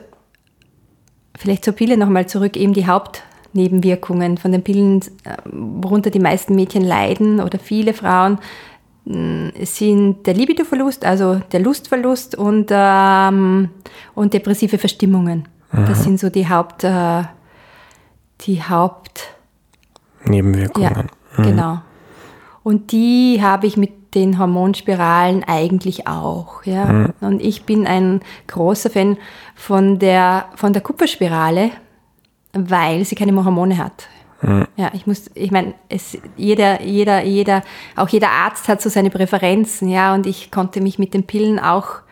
vielleicht 1.36 1.64
zur 1.64 1.74
Pille 1.74 1.96
nochmal 1.96 2.26
zurück, 2.26 2.56
eben 2.56 2.74
die 2.74 2.86
Hauptnebenwirkungen 2.86 4.38
von 4.38 4.52
den 4.52 4.62
Pillen, 4.62 5.00
äh, 5.24 5.36
worunter 5.44 6.10
die 6.10 6.20
meisten 6.20 6.54
Mädchen 6.54 6.84
leiden 6.84 7.40
oder 7.40 7.58
viele 7.58 7.94
Frauen, 7.94 8.38
mm, 9.04 9.48
sind 9.62 10.26
der 10.26 10.34
Libidoverlust, 10.34 11.04
also 11.04 11.40
der 11.52 11.60
Lustverlust 11.60 12.34
und, 12.34 12.68
ähm, 12.70 13.70
und 14.14 14.34
depressive 14.34 14.78
Verstimmungen. 14.78 15.48
Mhm. 15.72 15.86
Das 15.86 16.04
sind 16.04 16.20
so 16.20 16.30
die 16.30 16.48
Haupt, 16.48 16.84
äh, 16.84 17.22
die 18.42 18.62
Haupt 18.62 19.34
Nebenwirkungen. 20.24 21.08
Ja, 21.36 21.42
mhm. 21.42 21.42
genau. 21.42 21.78
Und 22.62 22.92
die 22.92 23.40
habe 23.42 23.66
ich 23.66 23.76
mit 23.76 23.92
den 24.14 24.38
Hormonspiralen 24.38 25.44
eigentlich 25.44 26.06
auch. 26.06 26.64
Ja? 26.64 26.84
Mhm. 26.84 27.12
Und 27.20 27.42
ich 27.42 27.64
bin 27.64 27.86
ein 27.86 28.20
großer 28.46 28.90
Fan 28.90 29.16
von 29.54 29.98
der, 29.98 30.46
von 30.54 30.72
der 30.72 30.82
Kupferspirale, 30.82 31.70
weil 32.52 33.04
sie 33.04 33.14
keine 33.14 33.34
Hormone 33.44 33.78
hat. 33.78 34.08
Mhm. 34.42 34.66
Ja, 34.76 34.90
ich 34.92 35.06
muss, 35.06 35.30
ich 35.34 35.50
meine, 35.50 35.74
es, 35.88 36.18
jeder, 36.36 36.82
jeder, 36.82 37.24
jeder, 37.24 37.62
auch 37.96 38.08
jeder 38.08 38.30
Arzt 38.30 38.68
hat 38.68 38.82
so 38.82 38.90
seine 38.90 39.10
Präferenzen, 39.10 39.88
ja, 39.88 40.14
und 40.14 40.26
ich 40.26 40.50
konnte 40.50 40.80
mich 40.80 40.98
mit 40.98 41.14
den 41.14 41.26
Pillen 41.26 41.58
auch, 41.58 42.03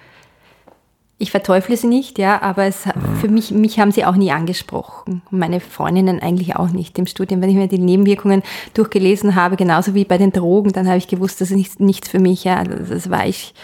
ich 1.22 1.30
verteufle 1.30 1.76
sie 1.76 1.86
nicht, 1.86 2.18
ja, 2.18 2.42
aber 2.42 2.64
es, 2.64 2.84
mhm. 2.84 3.16
für 3.20 3.28
mich, 3.28 3.52
mich 3.52 3.78
haben 3.78 3.92
sie 3.92 4.04
auch 4.04 4.16
nie 4.16 4.32
angesprochen. 4.32 5.22
Meine 5.30 5.60
Freundinnen 5.60 6.20
eigentlich 6.20 6.56
auch 6.56 6.70
nicht 6.70 6.98
im 6.98 7.06
Studium. 7.06 7.40
Wenn 7.40 7.48
ich 7.48 7.54
mir 7.54 7.68
die 7.68 7.78
Nebenwirkungen 7.78 8.42
durchgelesen 8.74 9.36
habe, 9.36 9.56
genauso 9.56 9.94
wie 9.94 10.04
bei 10.04 10.18
den 10.18 10.32
Drogen, 10.32 10.72
dann 10.72 10.88
habe 10.88 10.98
ich 10.98 11.06
gewusst, 11.06 11.40
das 11.40 11.50
ist 11.50 11.56
nichts, 11.56 11.78
nichts 11.78 12.08
für 12.08 12.18
mich, 12.18 12.42
ja, 12.42 12.64
das 12.64 13.08
war 13.08 13.24
ich, 13.24 13.54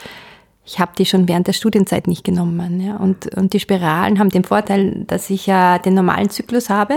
ich 0.64 0.78
habe 0.78 0.92
die 0.96 1.04
schon 1.04 1.26
während 1.26 1.48
der 1.48 1.52
Studienzeit 1.52 2.06
nicht 2.06 2.22
genommen. 2.22 2.80
Ja. 2.80 2.96
Und, 2.96 3.34
und 3.36 3.52
die 3.52 3.60
Spiralen 3.60 4.20
haben 4.20 4.30
den 4.30 4.44
Vorteil, 4.44 5.04
dass 5.08 5.28
ich 5.28 5.46
ja 5.46 5.80
den 5.80 5.94
normalen 5.94 6.30
Zyklus 6.30 6.70
habe 6.70 6.94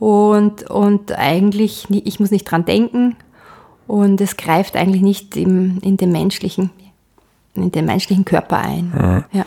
und, 0.00 0.68
und 0.68 1.12
eigentlich, 1.12 1.86
ich 1.90 2.18
muss 2.18 2.32
nicht 2.32 2.50
dran 2.50 2.64
denken 2.64 3.14
und 3.86 4.20
es 4.20 4.36
greift 4.36 4.76
eigentlich 4.76 5.02
nicht 5.02 5.36
im, 5.36 5.78
in, 5.82 5.96
den 5.96 6.10
menschlichen, 6.10 6.70
in 7.54 7.70
den 7.70 7.84
menschlichen 7.84 8.24
Körper 8.24 8.58
ein. 8.58 8.92
Mhm. 8.92 9.24
Ja. 9.30 9.46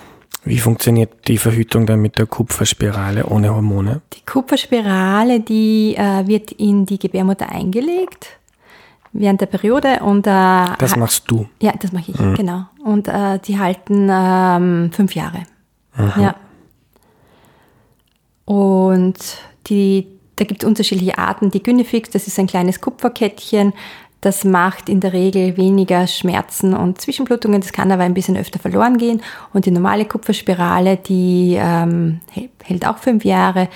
Wie 0.49 0.57
funktioniert 0.57 1.27
die 1.27 1.37
Verhütung 1.37 1.85
dann 1.85 2.01
mit 2.01 2.17
der 2.17 2.25
Kupferspirale 2.25 3.27
ohne 3.27 3.53
Hormone? 3.53 4.01
Die 4.13 4.25
Kupferspirale, 4.25 5.41
die 5.41 5.93
äh, 5.95 6.25
wird 6.25 6.53
in 6.53 6.87
die 6.87 6.97
Gebärmutter 6.97 7.51
eingelegt 7.51 8.39
während 9.13 9.41
der 9.41 9.45
Periode 9.45 9.99
und 9.99 10.25
äh, 10.25 10.65
das 10.79 10.95
machst 10.95 11.29
du. 11.29 11.47
Ja, 11.61 11.73
das 11.79 11.91
mache 11.91 12.09
ich, 12.09 12.19
mhm. 12.19 12.33
genau. 12.33 12.65
Und 12.83 13.07
äh, 13.07 13.37
die 13.37 13.59
halten 13.59 14.09
ähm, 14.11 14.89
fünf 14.91 15.13
Jahre. 15.13 15.43
Mhm. 15.95 16.13
Ja. 16.19 16.35
Und 18.45 19.19
die, 19.67 20.07
da 20.35 20.45
gibt 20.45 20.63
es 20.63 20.67
unterschiedliche 20.67 21.19
Arten. 21.19 21.51
Die 21.51 21.61
Gynefix, 21.61 22.09
das 22.09 22.25
ist 22.25 22.39
ein 22.39 22.47
kleines 22.47 22.81
Kupferkettchen. 22.81 23.71
Das 24.21 24.43
macht 24.43 24.89
in 24.89 24.99
der 24.99 25.13
Regel 25.13 25.55
weniger 25.55 26.05
Schmerzen 26.05 26.73
und 26.73 26.99
Zwischenblutungen. 26.99 27.61
Das 27.61 27.71
kann 27.71 27.91
aber 27.91 28.03
ein 28.03 28.13
bisschen 28.13 28.35
öfter 28.35 28.59
verloren 28.59 28.97
gehen. 28.97 29.21
Und 29.53 29.65
die 29.65 29.71
normale 29.71 30.05
Kupferspirale, 30.05 30.97
die 30.97 31.57
ähm, 31.57 32.19
hält 32.63 32.85
auch 32.85 32.97
fünf 32.97 33.23
Jahre, 33.23 33.69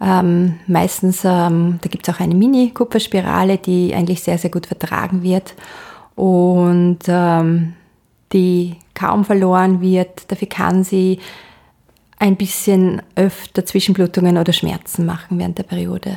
ähm, 0.00 0.58
meistens, 0.66 1.22
ähm, 1.24 1.78
da 1.82 1.88
gibt 1.88 2.08
es 2.08 2.14
auch 2.14 2.20
eine 2.20 2.34
Mini-Kupferspirale, 2.34 3.58
die 3.58 3.94
eigentlich 3.94 4.22
sehr, 4.22 4.38
sehr 4.38 4.50
gut 4.50 4.66
vertragen 4.66 5.22
wird 5.22 5.54
und 6.14 7.00
ähm, 7.06 7.74
die 8.32 8.76
kaum 8.94 9.24
verloren 9.24 9.80
wird. 9.80 10.30
Dafür 10.30 10.48
kann 10.48 10.84
sie 10.84 11.20
ein 12.18 12.36
bisschen 12.36 13.02
öfter 13.16 13.64
Zwischenblutungen 13.64 14.38
oder 14.38 14.52
Schmerzen 14.52 15.06
machen 15.06 15.38
während 15.38 15.58
der 15.58 15.64
Periode. 15.64 16.16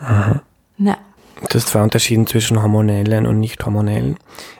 Aha. 0.00 0.42
Ja. 0.78 0.96
Du 1.42 1.54
hast 1.54 1.68
zwei 1.68 1.82
Unterschieden 1.82 2.26
zwischen 2.26 2.62
hormonellen 2.62 3.26
und 3.26 3.40
nicht 3.40 3.64
hormonellen. 3.64 4.16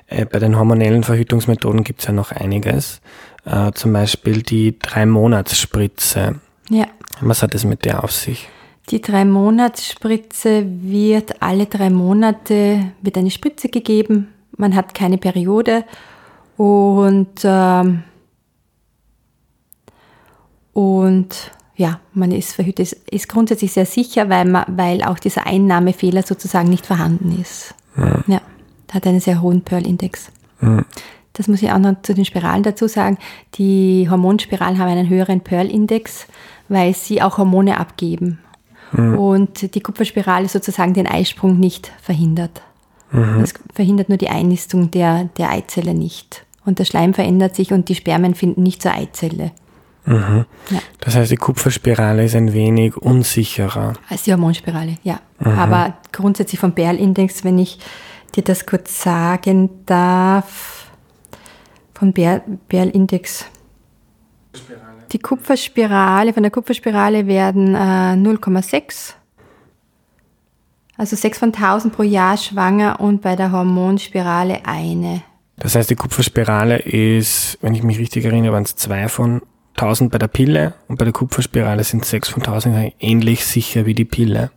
Äh, 0.08 0.26
bei 0.26 0.38
den 0.38 0.56
hormonellen 0.56 1.04
Verhütungsmethoden 1.04 1.84
gibt 1.84 2.00
es 2.00 2.06
ja 2.06 2.12
noch 2.12 2.32
einiges. 2.32 3.00
Äh, 3.44 3.72
zum 3.72 3.92
Beispiel 3.92 4.42
die 4.42 4.78
Drei-Monats-Spritze. 4.78 6.40
Ja. 6.68 6.86
Was 7.20 7.42
hat 7.42 7.54
es 7.54 7.64
mit 7.64 7.84
der 7.84 8.04
auf 8.04 8.12
sich? 8.12 8.48
Die 8.90 9.00
Drei-Monats-Spritze 9.00 10.64
wird 10.82 11.42
alle 11.42 11.66
drei 11.66 11.90
Monate 11.90 12.92
wird 13.02 13.16
eine 13.16 13.30
Spritze 13.30 13.68
gegeben. 13.68 14.28
Man 14.56 14.76
hat 14.76 14.94
keine 14.94 15.18
Periode 15.18 15.84
und, 16.56 17.40
ähm, 17.42 18.04
und 20.72 21.50
ja, 21.76 22.00
man 22.14 22.32
ist 22.32 22.54
verhütet, 22.54 22.92
ist 23.10 23.28
grundsätzlich 23.28 23.72
sehr 23.72 23.86
sicher, 23.86 24.28
weil, 24.28 24.46
man, 24.46 24.64
weil 24.68 25.02
auch 25.02 25.18
dieser 25.18 25.46
Einnahmefehler 25.46 26.22
sozusagen 26.22 26.68
nicht 26.68 26.86
vorhanden 26.86 27.38
ist. 27.40 27.74
Ja, 27.96 28.24
ja 28.26 28.40
hat 28.92 29.06
einen 29.06 29.20
sehr 29.20 29.42
hohen 29.42 29.62
Pearl-Index. 29.62 30.30
Ja. 30.62 30.84
Das 31.34 31.48
muss 31.48 31.62
ich 31.62 31.70
auch 31.70 31.78
noch 31.78 32.00
zu 32.02 32.14
den 32.14 32.24
Spiralen 32.24 32.62
dazu 32.62 32.88
sagen. 32.88 33.18
Die 33.56 34.08
Hormonspiralen 34.10 34.78
haben 34.78 34.88
einen 34.88 35.08
höheren 35.08 35.40
Pearl-Index, 35.40 36.26
weil 36.68 36.94
sie 36.94 37.20
auch 37.20 37.36
Hormone 37.36 37.78
abgeben 37.78 38.38
mhm. 38.92 39.18
und 39.18 39.74
die 39.74 39.80
Kupferspirale 39.80 40.48
sozusagen 40.48 40.94
den 40.94 41.06
Eisprung 41.06 41.58
nicht 41.58 41.92
verhindert. 42.00 42.62
Mhm. 43.12 43.40
Das 43.40 43.52
verhindert 43.74 44.08
nur 44.08 44.18
die 44.18 44.30
Einnistung 44.30 44.90
der, 44.90 45.24
der 45.36 45.50
Eizelle 45.50 45.94
nicht. 45.94 46.46
Und 46.64 46.78
der 46.78 46.84
Schleim 46.84 47.12
verändert 47.12 47.54
sich 47.54 47.72
und 47.72 47.88
die 47.88 47.94
Spermien 47.94 48.34
finden 48.34 48.62
nicht 48.62 48.82
zur 48.82 48.92
Eizelle. 48.92 49.52
Mhm. 50.06 50.46
Ja. 50.70 50.78
Das 51.00 51.16
heißt, 51.16 51.30
die 51.30 51.36
Kupferspirale 51.36 52.24
ist 52.24 52.34
ein 52.34 52.52
wenig 52.52 52.96
unsicherer. 52.96 53.94
Als 54.08 54.22
die 54.22 54.32
Hormonspirale, 54.32 54.96
ja. 55.02 55.20
Mhm. 55.40 55.58
Aber 55.58 55.94
grundsätzlich 56.12 56.60
vom 56.60 56.72
Berl-Index, 56.72 57.44
wenn 57.44 57.58
ich 57.58 57.78
dir 58.34 58.44
das 58.44 58.66
kurz 58.66 59.02
sagen 59.02 59.70
darf, 59.84 60.86
vom 61.94 62.12
Berl-Index. 62.12 63.46
Die 65.12 65.18
Kupferspirale, 65.18 66.32
von 66.32 66.42
der 66.42 66.52
Kupferspirale 66.52 67.26
werden 67.26 67.74
äh, 67.74 67.78
0,6, 67.78 69.14
also 70.96 71.14
6 71.16 71.38
von 71.38 71.52
1000 71.52 71.94
pro 71.94 72.02
Jahr 72.02 72.36
schwanger 72.36 73.00
und 73.00 73.22
bei 73.22 73.36
der 73.36 73.52
Hormonspirale 73.52 74.64
eine. 74.64 75.22
Das 75.56 75.74
heißt, 75.74 75.90
die 75.90 75.94
Kupferspirale 75.94 76.78
ist, 76.78 77.58
wenn 77.60 77.74
ich 77.74 77.82
mich 77.82 77.98
richtig 77.98 78.24
erinnere, 78.24 78.52
waren 78.52 78.64
es 78.64 78.76
2 78.76 79.08
von 79.08 79.42
1000 79.76 80.10
bei 80.10 80.18
der 80.18 80.28
Pille 80.28 80.74
und 80.88 80.98
bei 80.98 81.04
der 81.04 81.12
Kupferspirale 81.12 81.84
sind 81.84 82.04
6 82.04 82.28
von 82.28 82.42
1000 82.42 82.94
ähnlich 82.98 83.44
sicher 83.44 83.86
wie 83.86 83.94
die 83.94 84.04
Pille. 84.04 84.50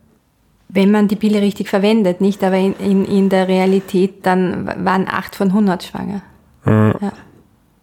Wenn 0.68 0.90
man 0.90 1.08
die 1.08 1.16
Pille 1.16 1.42
richtig 1.42 1.68
verwendet, 1.68 2.20
nicht, 2.20 2.42
aber 2.44 2.56
in, 2.56 2.74
in, 2.76 3.04
in 3.04 3.28
der 3.28 3.48
Realität 3.48 4.24
dann 4.24 4.66
waren 4.84 5.08
8 5.08 5.34
von 5.34 5.48
100 5.48 5.82
schwanger. 5.82 6.22
Mhm. 6.64 6.94
Ja, 7.00 7.12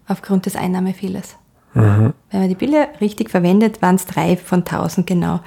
aufgrund 0.08 0.46
des 0.46 0.56
Einnahmefehlers. 0.56 1.36
Mhm. 1.74 2.14
Wenn 2.32 2.40
man 2.40 2.50
die 2.50 2.56
Pille 2.56 2.88
richtig 3.02 3.30
verwendet, 3.30 3.82
waren 3.82 3.96
es 3.96 4.06
drei 4.06 4.38
von 4.38 4.60
1000 4.60 5.06
genau. 5.06 5.42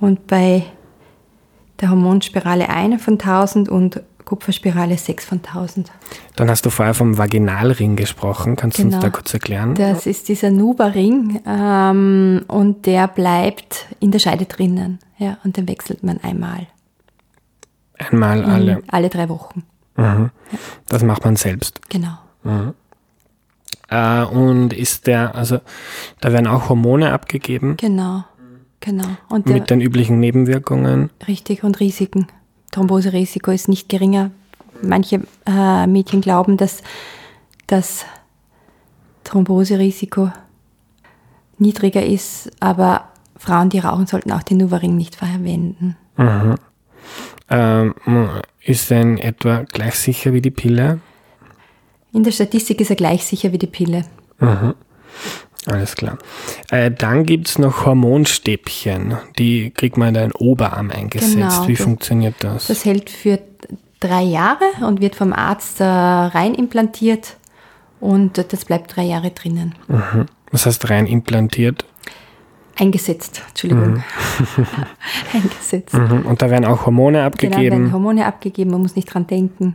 Und 0.00 0.26
bei 0.26 0.64
der 1.80 1.90
Hormonspirale 1.90 2.68
eine 2.68 2.98
von 2.98 3.14
1000 3.14 3.68
und 3.68 4.02
Kupferspirale 4.28 4.98
6 4.98 5.24
von 5.24 5.38
1000. 5.38 5.90
Dann 6.36 6.50
hast 6.50 6.66
du 6.66 6.68
vorher 6.68 6.92
vom 6.92 7.16
Vaginalring 7.16 7.96
gesprochen. 7.96 8.56
Kannst 8.56 8.76
genau. 8.76 8.90
du 8.90 8.96
uns 8.96 9.02
genau. 9.02 9.10
da 9.10 9.16
kurz 9.16 9.32
erklären? 9.32 9.74
Das 9.74 10.04
ist 10.04 10.28
dieser 10.28 10.50
Nuba-Ring 10.50 11.40
ähm, 11.46 12.44
und 12.46 12.84
der 12.84 13.08
bleibt 13.08 13.86
in 14.00 14.10
der 14.10 14.18
Scheide 14.18 14.44
drinnen. 14.44 14.98
Ja, 15.16 15.38
und 15.44 15.56
den 15.56 15.66
wechselt 15.66 16.02
man 16.02 16.20
einmal. 16.22 16.66
Einmal 17.96 18.44
alle? 18.44 18.82
Alle 18.88 19.08
drei 19.08 19.30
Wochen. 19.30 19.62
Mhm. 19.96 20.04
Ja. 20.04 20.30
Das 20.88 21.02
macht 21.02 21.24
man 21.24 21.36
selbst. 21.36 21.80
Genau. 21.88 22.18
Mhm. 22.44 22.74
Äh, 23.88 24.24
und 24.24 24.74
ist 24.74 25.06
der, 25.06 25.34
also 25.36 25.60
da 26.20 26.34
werden 26.34 26.48
auch 26.48 26.68
Hormone 26.68 27.14
abgegeben. 27.14 27.78
Genau, 27.78 28.24
genau. 28.80 29.08
Und 29.30 29.48
der, 29.48 29.54
mit 29.54 29.70
den 29.70 29.80
üblichen 29.80 30.20
Nebenwirkungen. 30.20 31.08
Richtig, 31.26 31.64
und 31.64 31.80
Risiken. 31.80 32.26
Thromboserisiko 32.70 33.50
ist 33.50 33.68
nicht 33.68 33.88
geringer. 33.88 34.30
Manche 34.82 35.22
äh, 35.46 35.86
Mädchen 35.86 36.20
glauben, 36.20 36.56
dass 36.56 36.82
das 37.66 38.04
Thromboserisiko 39.24 40.30
niedriger 41.58 42.04
ist, 42.04 42.50
aber 42.60 43.08
Frauen, 43.36 43.70
die 43.70 43.78
rauchen, 43.78 44.06
sollten 44.06 44.32
auch 44.32 44.42
den 44.42 44.58
Nuvaring 44.58 44.96
nicht 44.96 45.16
verwenden. 45.16 45.96
Mhm. 46.16 46.54
Ähm, 47.50 47.94
ist 48.60 48.90
er 48.90 49.00
in 49.00 49.18
etwa 49.18 49.62
gleich 49.62 49.94
sicher 49.94 50.32
wie 50.32 50.42
die 50.42 50.50
Pille? 50.50 51.00
In 52.12 52.24
der 52.24 52.32
Statistik 52.32 52.80
ist 52.80 52.90
er 52.90 52.96
gleich 52.96 53.24
sicher 53.24 53.52
wie 53.52 53.58
die 53.58 53.66
Pille. 53.66 54.04
Mhm. 54.38 54.74
Alles 55.66 55.96
klar. 55.96 56.18
Äh, 56.70 56.90
dann 56.90 57.24
gibt 57.24 57.48
es 57.48 57.58
noch 57.58 57.84
Hormonstäbchen. 57.84 59.16
Die 59.38 59.70
kriegt 59.70 59.96
man 59.96 60.08
in 60.08 60.14
den 60.14 60.32
Oberarm 60.32 60.90
eingesetzt. 60.90 61.34
Genau, 61.34 61.68
wie 61.68 61.74
das, 61.74 61.82
funktioniert 61.82 62.36
das? 62.40 62.68
Das 62.68 62.84
hält 62.84 63.10
für 63.10 63.38
drei 64.00 64.22
Jahre 64.22 64.64
und 64.86 65.00
wird 65.00 65.16
vom 65.16 65.32
Arzt 65.32 65.80
äh, 65.80 65.84
rein 65.84 66.54
implantiert 66.54 67.36
und 68.00 68.38
das 68.52 68.64
bleibt 68.64 68.96
drei 68.96 69.04
Jahre 69.04 69.30
drinnen. 69.30 69.74
Mhm. 69.88 70.26
Was 70.52 70.66
heißt 70.66 70.88
rein 70.88 71.06
implantiert? 71.06 71.84
Eingesetzt, 72.76 73.42
Entschuldigung. 73.48 73.94
Mhm. 73.94 74.02
Eingesetzt. 75.34 75.94
Mhm. 75.94 76.24
Und 76.24 76.40
da 76.40 76.48
werden 76.48 76.64
auch 76.64 76.86
Hormone 76.86 77.24
abgegeben? 77.24 77.60
Genau, 77.60 77.72
werden 77.72 77.92
Hormone 77.92 78.26
abgegeben, 78.26 78.70
man 78.70 78.82
muss 78.82 78.94
nicht 78.94 79.12
dran 79.12 79.26
denken. 79.26 79.74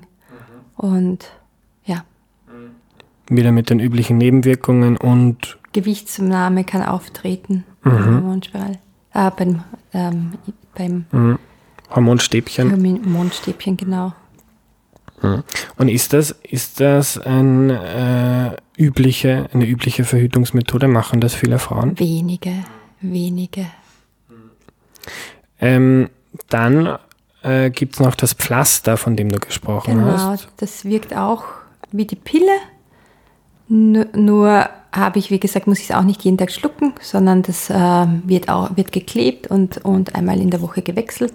Und 0.77 1.29
wieder 3.29 3.51
mit 3.51 3.69
den 3.69 3.79
üblichen 3.79 4.17
Nebenwirkungen 4.17 4.97
und 4.97 5.57
Gewichtszunahme 5.73 6.63
kann 6.63 6.83
auftreten 6.83 7.65
mhm. 7.83 8.41
Äh, 9.15 9.29
beim, 9.37 9.63
ähm, 9.93 10.33
beim 10.75 11.05
mhm. 11.11 11.39
Hormonstäbchen. 11.93 12.71
Hormonstäbchen, 12.71 13.77
genau. 13.77 14.13
Mhm. 15.21 15.43
Und 15.77 15.87
ist 15.89 16.13
das, 16.13 16.31
ist 16.43 16.79
das 16.79 17.17
ein, 17.19 17.69
äh, 17.69 18.55
übliche, 18.77 19.49
eine 19.53 19.65
übliche 19.65 20.03
Verhütungsmethode? 20.03 20.87
Machen 20.87 21.21
das 21.21 21.35
viele 21.35 21.59
Frauen? 21.59 21.97
Wenige, 21.99 22.53
wenige. 23.01 23.67
Ähm, 25.59 26.09
dann 26.49 26.97
äh, 27.41 27.69
gibt 27.69 27.95
es 27.95 27.99
noch 27.99 28.15
das 28.15 28.33
Pflaster, 28.33 28.97
von 28.97 29.15
dem 29.15 29.29
du 29.29 29.39
gesprochen 29.39 29.95
genau, 29.95 30.07
hast. 30.07 30.41
Genau, 30.41 30.53
das 30.57 30.85
wirkt 30.85 31.15
auch 31.15 31.45
wie 31.91 32.05
die 32.05 32.15
Pille. 32.15 32.51
Nur, 33.67 34.07
nur 34.15 34.69
habe 34.91 35.19
ich, 35.19 35.31
wie 35.31 35.39
gesagt, 35.39 35.67
muss 35.67 35.79
ich 35.79 35.89
es 35.89 35.95
auch 35.95 36.03
nicht 36.03 36.23
jeden 36.23 36.37
Tag 36.37 36.51
schlucken, 36.51 36.93
sondern 37.01 37.41
das 37.41 37.69
äh, 37.69 37.73
wird 38.25 38.49
auch 38.49 38.75
wird 38.77 38.91
geklebt 38.91 39.47
und, 39.47 39.83
und 39.83 40.15
einmal 40.15 40.39
in 40.39 40.51
der 40.51 40.61
Woche 40.61 40.81
gewechselt. 40.81 41.33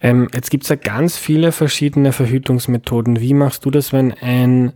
Ähm, 0.00 0.28
jetzt 0.34 0.50
gibt 0.50 0.64
es 0.64 0.68
ja 0.68 0.76
ganz 0.76 1.16
viele 1.16 1.52
verschiedene 1.52 2.12
Verhütungsmethoden. 2.12 3.20
Wie 3.20 3.34
machst 3.34 3.64
du 3.64 3.70
das, 3.70 3.92
wenn 3.92 4.12
ein, 4.12 4.72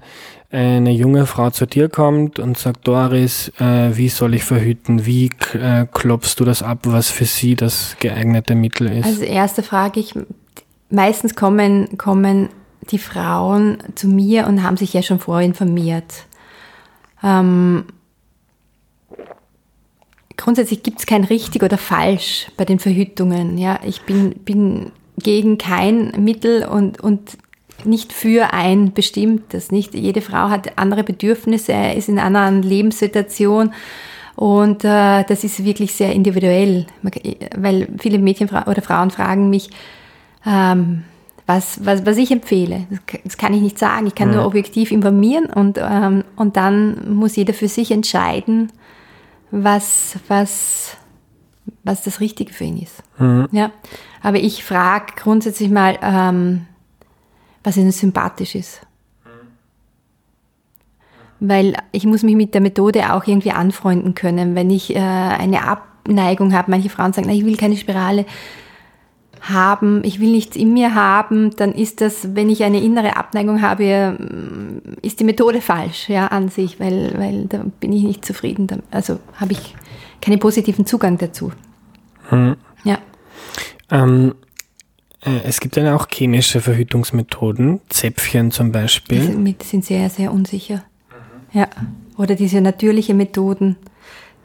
eine 0.50 0.92
junge 0.92 1.26
Frau 1.26 1.50
zu 1.50 1.66
dir 1.66 1.88
kommt 1.88 2.38
und 2.38 2.56
sagt, 2.56 2.86
Doris, 2.86 3.52
äh, 3.58 3.96
wie 3.96 4.08
soll 4.08 4.34
ich 4.34 4.44
verhüten? 4.44 5.04
Wie 5.04 5.30
äh, 5.54 5.86
klopfst 5.92 6.36
du 6.38 6.44
das 6.44 6.62
ab, 6.62 6.80
was 6.84 7.10
für 7.10 7.24
sie 7.24 7.56
das 7.56 7.96
geeignete 7.98 8.54
Mittel 8.54 8.90
ist? 8.90 9.06
Also 9.06 9.24
erste 9.24 9.64
frage 9.64 9.98
ich, 9.98 10.14
meistens 10.90 11.34
kommen, 11.34 11.98
kommen 11.98 12.48
die 12.90 12.98
Frauen 12.98 13.78
zu 13.96 14.06
mir 14.06 14.46
und 14.46 14.62
haben 14.62 14.76
sich 14.76 14.92
ja 14.92 15.02
schon 15.02 15.18
vorinformiert. 15.18 16.26
Ähm, 17.22 17.84
grundsätzlich 20.36 20.82
gibt 20.82 21.00
es 21.00 21.06
kein 21.06 21.24
richtig 21.24 21.62
oder 21.62 21.78
falsch 21.78 22.48
bei 22.56 22.64
den 22.64 22.78
Verhütungen. 22.78 23.58
Ja, 23.58 23.80
ich 23.84 24.02
bin, 24.02 24.30
bin 24.44 24.92
gegen 25.18 25.58
kein 25.58 26.12
Mittel 26.18 26.64
und, 26.64 27.00
und 27.00 27.38
nicht 27.84 28.12
für 28.12 28.52
ein 28.52 28.92
bestimmtes. 28.92 29.70
Nicht 29.70 29.94
jede 29.94 30.20
Frau 30.20 30.50
hat 30.50 30.78
andere 30.78 31.04
Bedürfnisse, 31.04 31.72
ist 31.94 32.08
in 32.08 32.18
einer 32.18 32.40
anderen 32.40 32.62
Lebenssituation 32.62 33.72
und 34.36 34.84
äh, 34.84 35.24
das 35.24 35.44
ist 35.44 35.64
wirklich 35.64 35.94
sehr 35.94 36.12
individuell, 36.12 36.86
weil 37.56 37.88
viele 37.98 38.18
Mädchen 38.18 38.50
oder 38.50 38.82
Frauen 38.82 39.10
fragen 39.10 39.48
mich, 39.48 39.70
ähm, 40.46 41.04
was, 41.46 41.84
was, 41.84 42.04
was 42.04 42.16
ich 42.16 42.30
empfehle. 42.32 42.86
Das 43.24 43.36
kann 43.36 43.54
ich 43.54 43.62
nicht 43.62 43.78
sagen. 43.78 44.06
Ich 44.06 44.14
kann 44.14 44.28
mhm. 44.28 44.34
nur 44.34 44.46
objektiv 44.46 44.90
informieren 44.90 45.46
und, 45.46 45.78
ähm, 45.80 46.24
und 46.34 46.56
dann 46.56 47.14
muss 47.14 47.36
jeder 47.36 47.54
für 47.54 47.68
sich 47.68 47.92
entscheiden, 47.92 48.72
was, 49.52 50.16
was, 50.26 50.96
was 51.84 52.02
das 52.02 52.20
Richtige 52.20 52.52
für 52.52 52.64
ihn 52.64 52.78
ist. 52.78 53.02
Mhm. 53.18 53.48
Ja. 53.52 53.70
Aber 54.22 54.38
ich 54.38 54.64
frage 54.64 55.14
grundsätzlich 55.16 55.70
mal, 55.70 55.98
ähm, 56.02 56.66
was 57.62 57.76
ihnen 57.76 57.92
sympathisch 57.92 58.56
ist. 58.56 58.80
Weil 61.38 61.74
ich 61.92 62.06
muss 62.06 62.22
mich 62.22 62.34
mit 62.34 62.54
der 62.54 62.60
Methode 62.60 63.12
auch 63.12 63.26
irgendwie 63.26 63.52
anfreunden 63.52 64.14
können. 64.14 64.54
Wenn 64.54 64.70
ich 64.70 64.96
äh, 64.96 64.98
eine 64.98 65.68
Abneigung 65.68 66.54
habe, 66.54 66.70
manche 66.70 66.88
Frauen 66.88 67.12
sagen, 67.12 67.28
na, 67.28 67.34
ich 67.34 67.44
will 67.44 67.56
keine 67.56 67.76
Spirale 67.76 68.24
haben, 69.40 70.02
ich 70.04 70.20
will 70.20 70.30
nichts 70.30 70.56
in 70.56 70.72
mir 70.72 70.94
haben, 70.94 71.54
dann 71.56 71.72
ist 71.72 72.00
das, 72.00 72.34
wenn 72.34 72.48
ich 72.48 72.64
eine 72.64 72.80
innere 72.80 73.16
Abneigung 73.16 73.62
habe, 73.62 74.16
ist 75.02 75.20
die 75.20 75.24
Methode 75.24 75.60
falsch, 75.60 76.08
ja, 76.08 76.26
an 76.28 76.48
sich, 76.48 76.80
weil, 76.80 77.14
weil 77.16 77.46
da 77.46 77.64
bin 77.80 77.92
ich 77.92 78.02
nicht 78.02 78.24
zufrieden. 78.24 78.82
Also 78.90 79.18
habe 79.36 79.52
ich 79.52 79.74
keinen 80.20 80.38
positiven 80.38 80.86
Zugang 80.86 81.18
dazu. 81.18 81.52
Hm. 82.30 82.56
Ja. 82.84 82.98
Ähm, 83.90 84.34
äh, 85.24 85.40
es 85.44 85.60
gibt 85.60 85.76
dann 85.76 85.88
auch 85.88 86.08
chemische 86.08 86.60
Verhütungsmethoden, 86.60 87.80
Zäpfchen 87.88 88.50
zum 88.50 88.72
Beispiel. 88.72 89.20
Die 89.20 89.64
sind 89.64 89.84
sehr, 89.84 90.08
sehr 90.10 90.32
unsicher. 90.32 90.84
Mhm. 91.52 91.60
Ja. 91.60 91.68
Oder 92.16 92.34
diese 92.34 92.60
natürliche 92.60 93.14
Methoden 93.14 93.76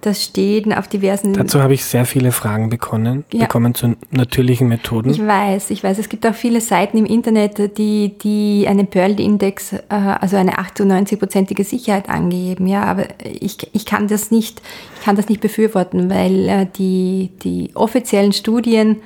das 0.02 0.24
steht 0.24 0.76
auf 0.76 0.88
diversen. 0.88 1.34
Dazu 1.34 1.62
habe 1.62 1.74
ich 1.74 1.86
sehr 1.86 2.06
viele 2.06 2.32
Fragen 2.32 2.70
bekommen, 2.70 3.24
ja. 3.32 3.42
bekommen 3.42 3.76
zu 3.76 3.96
natürlichen 4.10 4.68
Methoden. 4.68 5.10
Ich 5.12 5.26
weiß, 5.26 5.70
ich 5.70 5.84
weiß. 5.84 6.00
Es 6.00 6.10
gibt 6.10 6.26
auch 6.26 6.34
viele 6.34 6.62
Seiten 6.62 6.98
im 6.98 7.06
Internet, 7.06 7.78
die, 7.78 8.18
die 8.18 8.66
einen 8.68 8.88
Pearl-Index, 8.88 9.74
äh, 9.74 9.80
also 9.90 10.38
eine 10.38 10.54
98-prozentige 10.60 11.64
Sicherheit 11.64 12.10
angeben. 12.10 12.68
Ja, 12.68 12.84
aber 12.84 13.06
ich, 13.24 13.58
ich 13.74 13.86
kann 13.86 14.08
das 14.08 14.32
nicht, 14.32 14.62
ich 14.98 15.06
kann 15.06 15.16
das 15.16 15.30
nicht 15.30 15.42
befürworten, 15.42 16.10
weil 16.10 16.50
äh, 16.50 16.68
die, 16.78 17.32
die 17.44 17.72
offiziellen 17.76 18.34
Studien 18.34 18.98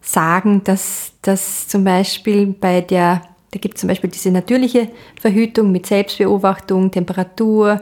sagen, 0.00 0.62
dass, 0.64 1.12
dass 1.22 1.68
zum 1.68 1.84
Beispiel 1.84 2.46
bei 2.46 2.80
der, 2.80 3.22
da 3.50 3.58
gibt 3.58 3.76
es 3.76 3.80
zum 3.80 3.88
Beispiel 3.88 4.10
diese 4.10 4.30
natürliche 4.30 4.88
Verhütung 5.20 5.72
mit 5.72 5.86
Selbstbeobachtung, 5.86 6.90
Temperatur, 6.90 7.80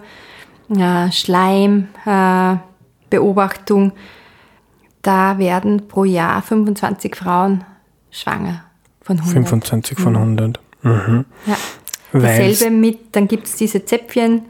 äh, 2.06 2.56
da 5.02 5.38
werden 5.38 5.88
pro 5.88 6.04
Jahr 6.04 6.42
25 6.42 7.16
Frauen 7.16 7.64
schwanger 8.10 8.64
von 9.02 9.18
100. 9.18 9.32
25 9.34 9.98
von 9.98 10.16
100. 10.16 10.60
Mhm. 10.82 10.90
mhm. 10.90 11.24
Ja. 11.46 11.56
Dasselbe 12.12 12.70
mit, 12.70 13.16
dann 13.16 13.26
gibt 13.26 13.46
es 13.46 13.56
diese 13.56 13.86
Zäpfchen, 13.86 14.42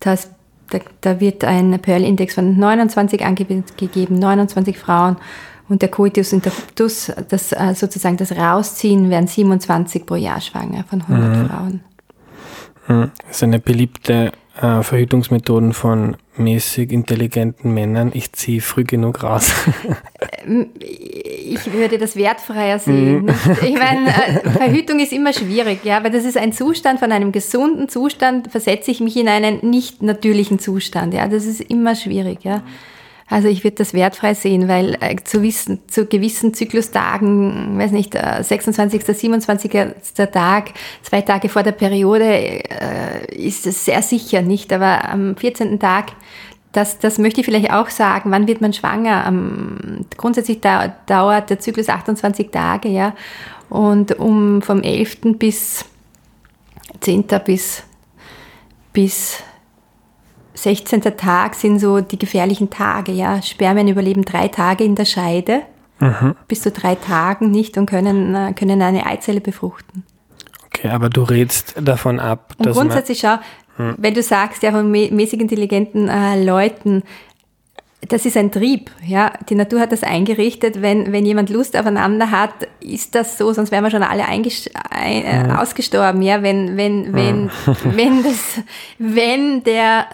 das, 0.00 0.30
da, 0.70 0.80
da 1.00 1.20
wird 1.20 1.44
ein 1.44 1.78
Pearl-Index 1.80 2.34
von 2.34 2.58
29 2.58 3.24
angegeben, 3.24 4.18
29 4.18 4.76
Frauen. 4.76 5.16
Und 5.68 5.82
der 5.82 5.88
Coitus 5.88 6.32
interruptus, 6.32 7.12
das 7.28 7.52
äh, 7.52 7.74
sozusagen 7.74 8.16
das 8.16 8.32
Rausziehen, 8.32 9.10
werden 9.10 9.26
27 9.26 10.06
pro 10.06 10.14
Jahr 10.14 10.40
schwanger 10.40 10.84
von 10.84 11.02
100 11.02 11.36
mhm. 11.36 11.48
Frauen. 11.48 11.80
Mhm. 12.88 13.10
Das 13.26 13.36
ist 13.36 13.42
eine 13.42 13.58
beliebte 13.58 14.32
äh, 14.60 14.82
Verhütungsmethoden 14.82 15.72
von 15.72 16.16
mäßig 16.36 16.92
intelligenten 16.92 17.72
Männern. 17.72 18.10
Ich 18.14 18.32
ziehe 18.32 18.60
früh 18.60 18.84
genug 18.84 19.22
raus. 19.22 19.52
Ähm, 20.46 20.70
ich 20.78 21.72
würde 21.72 21.98
das 21.98 22.16
wertfreier 22.16 22.78
sehen. 22.78 23.24
Mhm. 23.24 23.30
Ich 23.62 23.74
meine, 23.78 24.08
äh, 24.08 24.50
Verhütung 24.50 25.00
ist 25.00 25.12
immer 25.12 25.32
schwierig, 25.32 25.84
ja, 25.84 26.02
weil 26.02 26.10
das 26.10 26.24
ist 26.24 26.36
ein 26.36 26.52
Zustand 26.52 27.00
von 27.00 27.12
einem 27.12 27.32
gesunden 27.32 27.88
Zustand, 27.88 28.50
versetze 28.50 28.90
ich 28.90 29.00
mich 29.00 29.16
in 29.16 29.28
einen 29.28 29.58
nicht 29.68 30.02
natürlichen 30.02 30.58
Zustand, 30.58 31.14
ja, 31.14 31.28
das 31.28 31.44
ist 31.44 31.60
immer 31.60 31.94
schwierig, 31.94 32.44
ja. 32.44 32.62
Also 33.28 33.48
ich 33.48 33.64
würde 33.64 33.76
das 33.76 33.92
wertfrei 33.92 34.34
sehen, 34.34 34.68
weil 34.68 34.96
äh, 35.00 35.16
zu, 35.24 35.42
wissen, 35.42 35.80
zu 35.88 36.06
gewissen 36.06 36.54
Zyklustagen, 36.54 37.76
weiß 37.78 37.90
nicht, 37.90 38.14
26., 38.14 39.04
27. 39.04 39.70
Tag, 40.32 40.70
zwei 41.02 41.22
Tage 41.22 41.48
vor 41.48 41.64
der 41.64 41.72
Periode, 41.72 42.24
äh, 42.24 43.34
ist 43.34 43.66
es 43.66 43.84
sehr 43.84 44.02
sicher 44.02 44.42
nicht. 44.42 44.72
Aber 44.72 45.08
am 45.08 45.36
14. 45.36 45.80
Tag, 45.80 46.12
das, 46.70 46.98
das 46.98 47.18
möchte 47.18 47.40
ich 47.40 47.46
vielleicht 47.46 47.72
auch 47.72 47.88
sagen, 47.88 48.30
wann 48.30 48.46
wird 48.46 48.60
man 48.60 48.72
schwanger? 48.72 49.32
Grundsätzlich 50.16 50.60
da, 50.60 50.94
dauert 51.06 51.50
der 51.50 51.58
Zyklus 51.58 51.88
28 51.88 52.50
Tage, 52.50 52.88
ja. 52.88 53.14
Und 53.68 54.18
um 54.18 54.62
vom 54.62 54.82
11. 54.82 55.38
bis 55.38 55.84
10. 57.00 57.24
bis, 57.44 57.82
bis 58.92 59.42
16. 60.56 61.02
Tag 61.16 61.54
sind 61.54 61.78
so 61.78 62.00
die 62.00 62.18
gefährlichen 62.18 62.70
Tage, 62.70 63.12
ja. 63.12 63.42
Spermien 63.42 63.88
überleben 63.88 64.24
drei 64.24 64.48
Tage 64.48 64.84
in 64.84 64.94
der 64.94 65.04
Scheide, 65.04 65.62
mhm. 66.00 66.34
bis 66.48 66.62
zu 66.62 66.70
drei 66.70 66.94
Tagen 66.94 67.50
nicht 67.50 67.76
und 67.78 67.86
können, 67.86 68.34
äh, 68.34 68.52
können 68.54 68.80
eine 68.82 69.06
Eizelle 69.06 69.40
befruchten. 69.40 70.04
Okay, 70.66 70.88
aber 70.88 71.08
du 71.08 71.22
redst 71.22 71.74
davon 71.80 72.20
ab, 72.20 72.54
und 72.58 72.66
dass 72.66 72.76
grundsätzlich 72.76 73.20
schau, 73.20 73.36
hm. 73.76 73.94
wenn 73.98 74.14
du 74.14 74.22
sagst, 74.22 74.62
ja, 74.62 74.72
von 74.72 74.90
mäßig 74.90 75.40
intelligenten 75.40 76.08
äh, 76.08 76.42
Leuten, 76.42 77.02
das 78.08 78.26
ist 78.26 78.36
ein 78.36 78.52
Trieb, 78.52 78.90
ja. 79.04 79.32
Die 79.48 79.54
Natur 79.54 79.80
hat 79.80 79.90
das 79.90 80.02
eingerichtet. 80.02 80.82
Wenn, 80.82 81.12
wenn 81.12 81.24
jemand 81.24 81.50
Lust 81.50 81.76
aufeinander 81.76 82.30
hat, 82.30 82.52
ist 82.80 83.14
das 83.14 83.38
so, 83.38 83.52
sonst 83.52 83.72
wären 83.72 83.84
wir 83.84 83.90
schon 83.90 84.02
alle 84.02 84.26
ein, 84.26 84.44
äh, 84.44 85.52
ausgestorben, 85.56 86.22
ja. 86.22 86.42
Wenn, 86.42 86.76
wenn, 86.76 87.14
wenn, 87.14 87.50
wenn 87.84 88.22
das, 88.22 88.60
wenn 88.98 89.64
der 89.64 90.06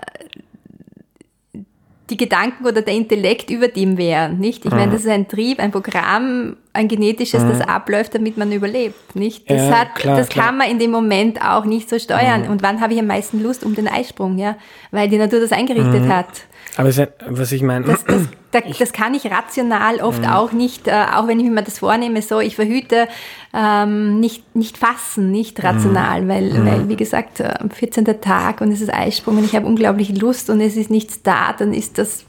die 2.12 2.18
Gedanken 2.18 2.66
oder 2.66 2.82
der 2.82 2.94
Intellekt 2.94 3.50
über 3.50 3.68
dem 3.68 3.96
wären, 3.96 4.38
nicht? 4.38 4.66
Ich 4.66 4.70
meine, 4.70 4.88
mhm. 4.88 4.92
das 4.92 5.00
ist 5.02 5.08
ein 5.08 5.28
Trieb, 5.28 5.58
ein 5.58 5.72
Programm, 5.72 6.56
ein 6.74 6.88
genetisches, 6.88 7.42
das 7.42 7.58
mhm. 7.58 7.64
abläuft, 7.64 8.14
damit 8.14 8.38
man 8.38 8.50
überlebt, 8.50 9.14
nicht? 9.14 9.50
Das 9.50 9.60
ja, 9.60 9.78
hat, 9.80 9.94
klar, 9.94 10.16
das 10.16 10.28
klar. 10.28 10.46
kann 10.46 10.58
man 10.58 10.70
in 10.70 10.78
dem 10.78 10.90
Moment 10.90 11.42
auch 11.42 11.66
nicht 11.66 11.90
so 11.90 11.98
steuern. 11.98 12.44
Mhm. 12.44 12.50
Und 12.50 12.62
wann 12.62 12.80
habe 12.80 12.94
ich 12.94 12.98
am 12.98 13.06
meisten 13.06 13.42
Lust 13.42 13.64
um 13.64 13.74
den 13.74 13.88
Eisprung, 13.88 14.38
ja? 14.38 14.56
Weil 14.90 15.08
die 15.08 15.18
Natur 15.18 15.40
das 15.40 15.52
eingerichtet 15.52 16.04
mhm. 16.04 16.08
hat. 16.08 16.28
Aber 16.76 16.88
was 16.88 17.52
ich 17.52 17.62
meine. 17.62 17.84
Das, 17.84 18.04
das, 18.04 18.22
das, 18.52 18.78
das, 18.78 18.92
kann 18.92 19.14
ich 19.14 19.30
rational 19.30 20.00
oft 20.00 20.22
mhm. 20.22 20.28
auch 20.28 20.52
nicht, 20.52 20.88
äh, 20.88 21.04
auch 21.14 21.28
wenn 21.28 21.40
ich 21.40 21.50
mir 21.50 21.62
das 21.62 21.80
vornehme, 21.80 22.22
so 22.22 22.40
ich 22.40 22.56
verhüte, 22.56 23.08
ähm, 23.52 24.20
nicht, 24.20 24.56
nicht 24.56 24.78
fassen, 24.78 25.30
nicht 25.30 25.62
rational, 25.62 26.22
mhm. 26.22 26.28
weil, 26.28 26.52
mhm. 26.54 26.66
weil, 26.66 26.88
wie 26.88 26.96
gesagt, 26.96 27.40
äh, 27.40 27.52
am 27.58 27.70
14. 27.70 28.04
Tag 28.22 28.62
und 28.62 28.72
es 28.72 28.80
ist 28.80 28.92
Eisprung 28.92 29.36
und 29.36 29.44
ich 29.44 29.54
habe 29.54 29.66
unglaublich 29.66 30.18
Lust 30.18 30.48
und 30.48 30.60
es 30.62 30.76
ist 30.76 30.90
nichts 30.90 31.22
da, 31.22 31.52
dann 31.52 31.74
ist 31.74 31.98
das, 31.98 32.24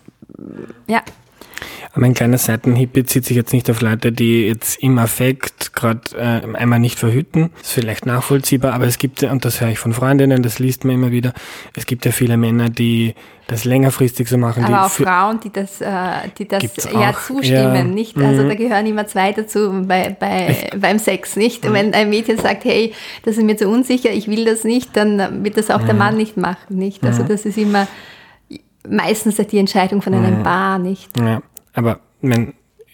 ja. 0.88 1.02
Aber 1.96 2.08
ein 2.08 2.16
kleiner 2.16 2.40
Seitenhieb 2.40 2.94
bezieht 2.94 3.24
sich 3.24 3.38
jetzt 3.38 3.54
nicht 3.54 3.70
auf 3.70 3.82
Leute, 3.82 4.12
die 4.12 4.48
jetzt 4.48 4.82
im 4.82 4.98
Affekt 4.98 5.74
gerade 5.74 6.02
äh, 6.18 6.56
einmal 6.58 6.80
nicht 6.80 6.98
verhüten. 6.98 7.52
Das 7.60 7.68
ist 7.68 7.74
vielleicht 7.74 8.08
nachvollziehbar, 8.08 8.74
aber 8.74 8.88
es 8.88 8.98
gibt 8.98 9.22
ja, 9.22 9.32
und 9.32 9.46
das 9.46 9.62
höre 9.62 9.70
ich 9.70 9.78
von 9.78 9.94
Freundinnen, 9.94 10.42
das 10.42 10.58
liest 10.58 10.86
man 10.86 10.96
immer 10.96 11.12
wieder, 11.12 11.34
es 11.76 11.86
gibt 11.86 12.06
ja 12.06 12.12
viele 12.12 12.36
Männer, 12.36 12.72
die 12.72 13.14
das 13.46 13.64
längerfristig 13.64 14.28
so 14.28 14.40
machen. 14.40 14.64
Aber 14.64 14.88
auch 14.88 14.90
Frauen, 14.90 15.40
die 15.42 15.52
das, 15.52 15.82
äh, 15.82 16.30
die 16.36 16.48
das 16.48 16.64
ja 16.92 17.14
zustimmen, 17.14 17.76
ja. 17.76 17.84
nicht? 17.84 18.18
Also 18.18 18.42
mhm. 18.42 18.50
da 18.50 18.56
gehören 18.56 18.88
immer 18.88 19.06
zwei 19.06 19.32
dazu 19.32 19.84
bei, 19.86 20.16
bei, 20.20 20.72
beim 20.76 20.98
Sex, 20.98 21.36
nicht? 21.36 21.64
Mhm. 21.64 21.74
Wenn 21.74 21.94
ein 21.94 22.10
Mädchen 22.10 22.40
sagt, 22.40 22.66
hey, 22.66 22.94
das 23.24 23.38
ist 23.38 23.44
mir 23.44 23.56
zu 23.56 23.68
unsicher, 23.68 24.10
ich 24.10 24.28
will 24.28 24.46
das 24.46 24.64
nicht, 24.64 24.98
dann 24.98 25.44
wird 25.44 25.58
das 25.58 25.70
auch 25.70 25.82
mhm. 25.82 25.86
der 25.86 25.96
Mann 25.96 26.18
nicht 26.18 26.38
machen, 26.38 26.78
nicht? 26.78 27.04
Also 27.04 27.22
mhm. 27.22 27.28
das 27.28 27.46
ist 27.46 27.58
immer 27.60 27.88
meistens 28.90 29.36
die 29.36 29.60
Entscheidung 29.60 30.02
von 30.02 30.16
einem 30.16 30.40
mhm. 30.40 30.44
Paar, 30.44 30.80
nicht? 30.80 31.10
Ja, 31.20 31.44
aber 31.74 32.00
wenn 32.22 32.54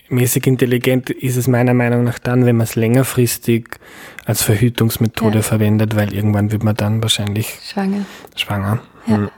mäßig 0.09 0.47
intelligent 0.47 1.09
ist 1.09 1.37
es 1.37 1.47
meiner 1.47 1.73
Meinung 1.73 2.03
nach 2.03 2.19
dann, 2.19 2.45
wenn 2.45 2.57
man 2.57 2.65
es 2.65 2.75
längerfristig 2.75 3.79
als 4.25 4.41
Verhütungsmethode 4.41 5.37
ja. 5.37 5.41
verwendet, 5.41 5.95
weil 5.95 6.13
irgendwann 6.13 6.51
wird 6.51 6.63
man 6.63 6.75
dann 6.75 7.01
wahrscheinlich 7.01 7.59
schwanger. 7.63 8.05
Schwanger. 8.35 8.79
Ja. 9.05 9.15
Hm. 9.15 9.29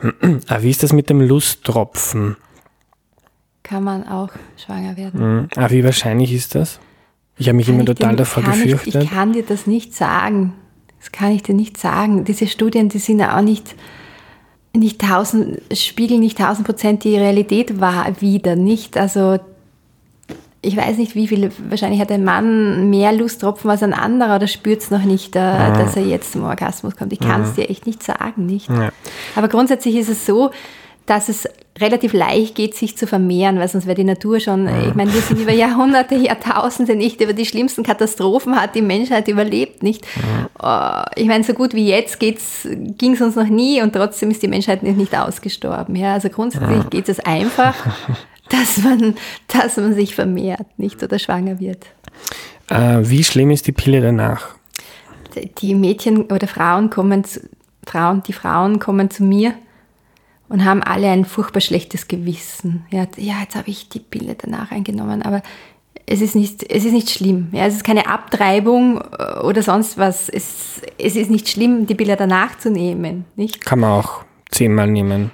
Ah, 0.46 0.58
wie 0.60 0.70
ist 0.70 0.84
das 0.84 0.92
mit 0.92 1.10
dem 1.10 1.20
Lusttropfen? 1.20 2.36
Kann 3.64 3.82
man 3.82 4.06
auch 4.06 4.30
schwanger 4.56 4.96
werden. 4.96 5.20
Hm. 5.20 5.48
Ah, 5.56 5.70
wie 5.70 5.82
wahrscheinlich 5.82 6.32
ist 6.32 6.54
das? 6.54 6.78
Ich 7.36 7.48
habe 7.48 7.56
mich 7.56 7.66
kann 7.66 7.76
immer 7.76 7.84
total 7.84 8.10
dir, 8.10 8.18
davor 8.18 8.44
gefürchtet. 8.44 8.86
Ich, 8.86 8.94
ich 8.94 9.10
kann 9.10 9.32
dir 9.32 9.42
das 9.42 9.66
nicht 9.66 9.94
sagen. 9.94 10.54
Das 10.98 11.12
kann 11.12 11.32
ich 11.32 11.42
dir 11.42 11.54
nicht 11.54 11.76
sagen. 11.78 12.24
Diese 12.24 12.46
Studien, 12.46 12.88
die 12.88 12.98
sind 12.98 13.18
ja 13.18 13.36
auch 13.36 13.42
nicht 13.42 13.74
nicht 14.78 15.00
tausend, 15.00 15.60
spiegeln 15.72 16.20
nicht 16.20 16.38
tausend 16.38 16.66
Prozent 16.66 17.04
die 17.04 17.16
Realität 17.16 17.80
war, 17.80 18.20
wieder, 18.20 18.56
nicht? 18.56 18.96
Also 18.96 19.38
ich 20.60 20.76
weiß 20.76 20.98
nicht, 20.98 21.14
wie 21.14 21.28
viel, 21.28 21.52
wahrscheinlich 21.68 22.00
hat 22.00 22.10
ein 22.10 22.24
Mann 22.24 22.90
mehr 22.90 23.12
Lusttropfen 23.12 23.70
als 23.70 23.82
ein 23.82 23.92
anderer 23.92 24.36
oder 24.36 24.48
spürt 24.48 24.82
es 24.82 24.90
noch 24.90 25.04
nicht, 25.04 25.36
äh, 25.36 25.38
ja. 25.38 25.70
dass 25.70 25.96
er 25.96 26.02
jetzt 26.02 26.32
zum 26.32 26.44
Orgasmus 26.44 26.96
kommt. 26.96 27.12
Ich 27.12 27.20
kann 27.20 27.42
es 27.42 27.56
ja. 27.56 27.64
dir 27.64 27.70
echt 27.70 27.86
nicht 27.86 28.02
sagen, 28.02 28.46
nicht? 28.46 28.68
Ja. 28.68 28.90
Aber 29.36 29.48
grundsätzlich 29.48 29.94
ist 29.96 30.08
es 30.08 30.26
so, 30.26 30.50
dass 31.08 31.30
es 31.30 31.48
relativ 31.80 32.12
leicht 32.12 32.54
geht, 32.54 32.74
sich 32.74 32.98
zu 32.98 33.06
vermehren, 33.06 33.58
weil 33.58 33.68
sonst 33.68 33.86
wäre 33.86 33.94
die 33.94 34.04
Natur 34.04 34.40
schon, 34.40 34.68
ich 34.88 34.94
meine, 34.94 35.12
wir 35.12 35.22
sind 35.22 35.40
über 35.40 35.52
Jahrhunderte, 35.52 36.16
Jahrtausende 36.16 36.96
nicht 36.96 37.22
über 37.22 37.32
die 37.32 37.46
schlimmsten 37.46 37.82
Katastrophen 37.82 38.60
hat 38.60 38.74
die 38.74 38.82
Menschheit 38.82 39.26
überlebt, 39.28 39.82
nicht? 39.82 40.04
Äh, 40.62 41.02
ich 41.16 41.26
meine, 41.26 41.44
so 41.44 41.54
gut 41.54 41.72
wie 41.72 41.88
jetzt 41.88 42.20
ging 42.20 42.34
es 42.34 43.20
uns 43.20 43.36
noch 43.36 43.48
nie 43.48 43.80
und 43.80 43.94
trotzdem 43.94 44.30
ist 44.30 44.42
die 44.42 44.48
Menschheit 44.48 44.82
nicht 44.82 45.16
ausgestorben. 45.16 45.96
Ja, 45.96 46.12
also 46.12 46.28
grundsätzlich 46.28 46.90
geht 46.90 47.08
es 47.08 47.20
einfach, 47.20 47.74
dass 48.50 48.78
man, 48.78 49.14
dass 49.46 49.78
man 49.78 49.94
sich 49.94 50.14
vermehrt, 50.14 50.66
nicht 50.76 51.02
oder 51.02 51.18
schwanger 51.18 51.58
wird. 51.58 51.86
Äh, 52.68 52.98
wie 53.08 53.24
schlimm 53.24 53.50
ist 53.50 53.66
die 53.66 53.72
Pille 53.72 54.02
danach? 54.02 54.56
Die 55.58 55.74
Mädchen 55.74 56.24
oder 56.24 56.48
Frauen 56.48 56.90
kommen, 56.90 57.24
zu, 57.24 57.40
Frauen, 57.86 58.22
die 58.26 58.32
Frauen 58.34 58.78
kommen 58.78 59.08
zu 59.08 59.22
mir 59.22 59.54
und 60.48 60.64
haben 60.64 60.82
alle 60.82 61.08
ein 61.10 61.24
furchtbar 61.24 61.60
schlechtes 61.60 62.08
Gewissen. 62.08 62.86
Ja, 62.90 63.06
ja 63.16 63.40
jetzt 63.42 63.56
habe 63.56 63.70
ich 63.70 63.88
die 63.88 64.00
Pille 64.00 64.34
danach 64.34 64.70
eingenommen, 64.70 65.22
aber 65.22 65.42
es 66.06 66.20
ist 66.20 66.34
nicht, 66.34 66.64
es 66.70 66.84
ist 66.84 66.92
nicht 66.92 67.10
schlimm. 67.10 67.48
Ja, 67.52 67.66
es 67.66 67.74
ist 67.74 67.84
keine 67.84 68.06
Abtreibung 68.06 69.00
äh, 69.18 69.40
oder 69.40 69.62
sonst 69.62 69.98
was. 69.98 70.28
Es, 70.28 70.80
es 70.96 71.16
ist 71.16 71.30
nicht 71.30 71.48
schlimm, 71.48 71.86
die 71.86 71.94
Pille 71.94 72.16
danach 72.16 72.58
zu 72.58 72.70
nehmen. 72.70 73.26
Nicht? 73.36 73.64
Kann 73.64 73.80
man 73.80 73.90
auch 73.90 74.24
zehnmal 74.50 74.86
nehmen. 74.86 75.30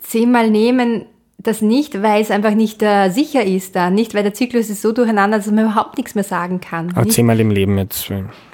Zehnmal 0.00 0.50
nehmen 0.50 1.04
das 1.38 1.60
nicht, 1.62 2.02
weil 2.02 2.22
es 2.22 2.30
einfach 2.30 2.54
nicht 2.54 2.82
äh, 2.82 3.10
sicher 3.10 3.44
ist 3.44 3.76
da, 3.76 3.90
nicht, 3.90 4.14
weil 4.14 4.22
der 4.22 4.34
Zyklus 4.34 4.70
ist 4.70 4.82
so 4.82 4.92
durcheinander, 4.92 5.36
dass 5.36 5.46
man 5.50 5.66
überhaupt 5.66 5.96
nichts 5.96 6.14
mehr 6.14 6.24
sagen 6.24 6.60
kann. 6.60 6.92
Aber 6.94 7.08
zehnmal 7.08 7.38
im 7.38 7.50
Leben 7.50 7.78
jetzt, 7.78 8.10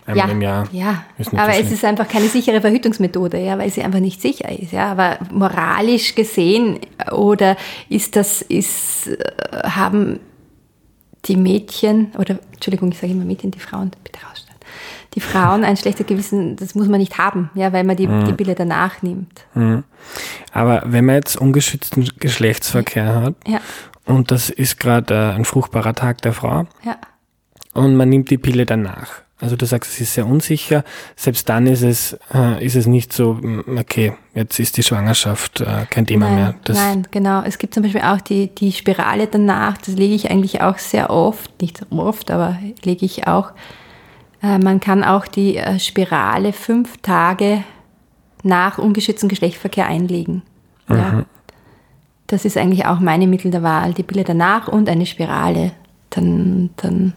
einmal 0.07 0.27
ja, 0.27 0.33
im 0.33 0.43
Jahr. 0.43 0.69
Ja, 0.73 1.05
aber 1.33 1.59
es 1.59 1.71
ist 1.71 1.85
einfach 1.85 2.09
keine 2.09 2.29
sichere 2.29 2.61
Verhütungsmethode, 2.61 3.38
ja, 3.38 3.59
weil 3.59 3.71
sie 3.71 3.83
einfach 3.83 4.01
nicht 4.01 4.21
sicher 4.21 4.51
ist, 4.51 4.73
ja. 4.73 4.91
Aber 4.91 5.19
moralisch 5.31 6.15
gesehen 6.15 6.81
oder 7.12 7.57
ist 7.88 8.17
das, 8.17 8.43
ist, 8.43 9.09
äh, 9.09 9.69
haben 9.69 10.21
die 11.27 11.37
Mädchen 11.37 12.12
oder 12.19 12.38
Entschuldigung, 12.53 12.91
ich 12.91 12.99
sage 12.99 13.12
immer 13.12 13.25
Mädchen, 13.25 13.51
die 13.51 13.61
Frauen, 13.61 13.91
bitte 14.03 14.21
rausstellen 14.27 14.53
die 15.15 15.21
Frauen 15.21 15.65
ein 15.65 15.77
schlechtes 15.77 16.07
Gewissen, 16.07 16.57
das 16.57 16.75
muss 16.75 16.88
man 16.88 16.99
nicht 16.99 17.19
haben, 17.19 17.51
ja, 17.55 17.73
weil 17.73 17.85
man 17.85 17.97
die, 17.97 18.07
mhm. 18.07 18.25
die 18.25 18.33
Pille 18.33 18.55
danach 18.55 19.03
nimmt. 19.03 19.45
Mhm. 19.55 19.85
Aber 20.53 20.83
wenn 20.87 21.05
man 21.05 21.17
jetzt 21.17 21.37
ungeschützten 21.37 22.09
Geschlechtsverkehr 22.19 23.15
hat 23.15 23.35
ja. 23.47 23.61
und 24.07 24.31
das 24.31 24.51
ist 24.51 24.81
gerade 24.81 25.15
äh, 25.15 25.35
ein 25.35 25.45
fruchtbarer 25.45 25.95
Tag 25.95 26.23
der 26.23 26.33
Frau 26.33 26.67
ja. 26.83 26.97
und 27.75 27.97
man 27.97 28.09
nimmt 28.09 28.31
die 28.31 28.38
Pille 28.38 28.65
danach. 28.65 29.23
Also 29.42 29.57
du 29.57 29.66
sagst, 29.66 29.92
es 29.92 30.00
ist 30.00 30.14
sehr 30.14 30.26
unsicher. 30.26 30.85
Selbst 31.16 31.48
dann 31.48 31.66
ist 31.66 31.83
es, 31.83 32.16
äh, 32.33 32.64
ist 32.64 32.76
es 32.76 32.87
nicht 32.87 33.12
so, 33.12 33.35
mm, 33.35 33.76
okay, 33.78 34.14
jetzt 34.35 34.61
ist 34.61 34.76
die 34.76 34.83
Schwangerschaft 34.83 35.61
äh, 35.61 35.85
kein 35.90 36.07
Thema 36.07 36.26
nein, 36.26 36.35
mehr. 36.37 36.55
Das 36.64 36.76
nein, 36.76 37.07
genau. 37.11 37.42
Es 37.42 37.59
gibt 37.59 37.74
zum 37.74 37.83
Beispiel 37.83 38.02
auch 38.02 38.20
die, 38.20 38.55
die 38.55 38.72
Spirale 38.72 39.26
danach, 39.26 39.78
das 39.78 39.96
lege 39.96 40.14
ich 40.14 40.31
eigentlich 40.31 40.62
auch 40.62 40.78
sehr 40.78 41.11
oft, 41.11 41.61
nicht 41.61 41.85
oft, 41.90 42.31
aber 42.31 42.57
lege 42.85 43.05
ich 43.05 43.26
auch 43.26 43.52
äh, 44.42 44.59
man 44.59 44.81
kann 44.81 45.05
auch 45.05 45.26
die 45.26 45.57
äh, 45.57 45.78
Spirale 45.78 46.52
fünf 46.52 46.98
Tage 46.98 47.64
nach 48.42 48.78
ungeschütztem 48.78 49.28
Geschlechtsverkehr 49.28 49.87
einlegen. 49.87 50.42
Mhm. 50.88 50.96
Ja. 50.96 51.24
Das 52.26 52.44
ist 52.44 52.57
eigentlich 52.57 52.87
auch 52.87 52.98
meine 52.98 53.26
Mittel 53.26 53.50
der 53.50 53.62
Wahl. 53.62 53.94
Die 53.94 54.02
Pille 54.02 54.24
danach 54.24 54.68
und 54.68 54.88
eine 54.88 55.07
Spirale. 55.07 55.72
Dann, 56.11 56.70
dann 56.76 57.14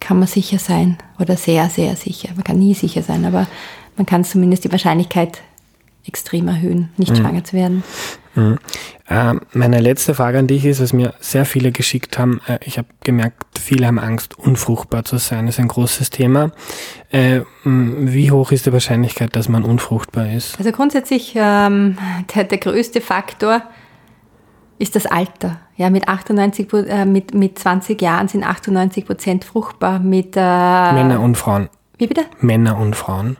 kann 0.00 0.18
man 0.18 0.28
sicher 0.28 0.58
sein 0.58 0.98
oder 1.18 1.36
sehr, 1.36 1.68
sehr 1.68 1.96
sicher. 1.96 2.28
Man 2.34 2.44
kann 2.44 2.58
nie 2.58 2.74
sicher 2.74 3.02
sein, 3.02 3.24
aber 3.24 3.46
man 3.96 4.06
kann 4.06 4.24
zumindest 4.24 4.64
die 4.64 4.72
Wahrscheinlichkeit 4.72 5.42
extrem 6.06 6.48
erhöhen, 6.48 6.90
nicht 6.96 7.12
mhm. 7.12 7.16
schwanger 7.16 7.44
zu 7.44 7.56
werden. 7.56 7.82
Mhm. 8.34 8.58
Äh, 9.08 9.34
meine 9.52 9.80
letzte 9.80 10.14
Frage 10.14 10.38
an 10.38 10.46
dich 10.46 10.64
ist, 10.64 10.80
was 10.80 10.92
mir 10.92 11.14
sehr 11.20 11.44
viele 11.44 11.72
geschickt 11.72 12.18
haben. 12.18 12.40
Äh, 12.46 12.58
ich 12.64 12.78
habe 12.78 12.88
gemerkt, 13.02 13.44
viele 13.58 13.86
haben 13.86 13.98
Angst, 13.98 14.38
unfruchtbar 14.38 15.04
zu 15.04 15.18
sein. 15.18 15.46
Das 15.46 15.56
ist 15.56 15.60
ein 15.60 15.68
großes 15.68 16.10
Thema. 16.10 16.52
Äh, 17.10 17.40
wie 17.64 18.30
hoch 18.30 18.52
ist 18.52 18.66
die 18.66 18.72
Wahrscheinlichkeit, 18.72 19.34
dass 19.34 19.48
man 19.48 19.64
unfruchtbar 19.64 20.30
ist? 20.32 20.58
Also 20.58 20.70
grundsätzlich 20.70 21.32
ähm, 21.34 21.96
der, 22.34 22.44
der 22.44 22.58
größte 22.58 23.00
Faktor 23.00 23.62
ist 24.78 24.96
das 24.96 25.06
Alter. 25.06 25.58
Ja, 25.76 25.90
mit 25.90 26.08
98, 26.08 26.72
äh, 26.72 27.04
mit, 27.04 27.34
mit 27.34 27.58
20 27.58 28.00
Jahren 28.00 28.28
sind 28.28 28.44
98 28.44 29.06
Prozent 29.06 29.44
fruchtbar. 29.44 29.98
Mit, 29.98 30.36
äh, 30.36 30.40
Männer 30.40 31.20
und 31.20 31.36
Frauen. 31.36 31.68
Wie 31.98 32.06
bitte? 32.06 32.24
Männer 32.40 32.78
und 32.78 32.94
Frauen. 32.94 33.36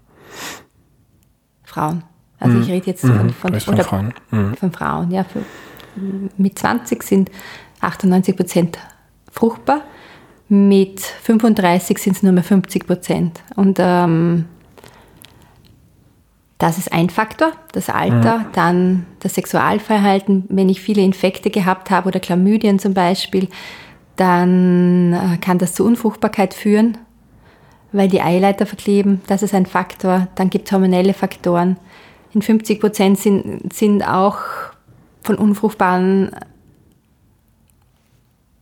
Frauen. 1.64 2.02
Also 2.38 2.58
ich 2.58 2.66
mhm. 2.66 2.72
rede 2.72 2.86
jetzt 2.86 3.00
von, 3.00 3.26
mhm. 3.26 3.30
von, 3.30 3.60
von 3.60 3.76
Frauen. 3.78 4.14
Mhm. 4.30 4.54
Von 4.56 4.72
Frauen, 4.72 5.10
ja. 5.10 5.24
Für, 5.24 5.42
mit 6.36 6.58
20 6.58 7.02
sind 7.02 7.30
98 7.80 8.36
Prozent 8.36 8.78
fruchtbar, 9.30 9.82
mit 10.48 11.00
35 11.00 11.98
sind 11.98 12.16
es 12.16 12.22
nur 12.22 12.32
mehr 12.32 12.44
50 12.44 12.86
Prozent. 12.86 13.42
Und 13.56 13.78
ähm, 13.80 14.46
das 16.58 16.78
ist 16.78 16.92
ein 16.92 17.10
Faktor, 17.10 17.52
das 17.72 17.90
Alter, 17.90 18.38
mhm. 18.38 18.44
dann 18.52 19.06
das 19.20 19.34
Sexualverhalten. 19.34 20.44
Wenn 20.48 20.68
ich 20.68 20.80
viele 20.80 21.02
Infekte 21.02 21.50
gehabt 21.50 21.90
habe 21.90 22.08
oder 22.08 22.20
Chlamydien 22.20 22.78
zum 22.78 22.94
Beispiel, 22.94 23.48
dann 24.16 25.12
äh, 25.12 25.36
kann 25.38 25.58
das 25.58 25.74
zu 25.74 25.84
Unfruchtbarkeit 25.84 26.54
führen, 26.54 26.96
weil 27.92 28.08
die 28.08 28.22
Eileiter 28.22 28.64
verkleben. 28.64 29.20
Das 29.26 29.42
ist 29.42 29.54
ein 29.54 29.66
Faktor. 29.66 30.28
Dann 30.34 30.48
gibt 30.48 30.66
es 30.66 30.72
hormonelle 30.72 31.12
Faktoren 31.12 31.76
in 32.32 32.42
50 32.42 32.80
Prozent 32.80 33.18
sind, 33.18 33.72
sind 33.72 34.02
auch 34.02 34.38
von 35.22 35.36
unfruchtbaren 35.36 36.30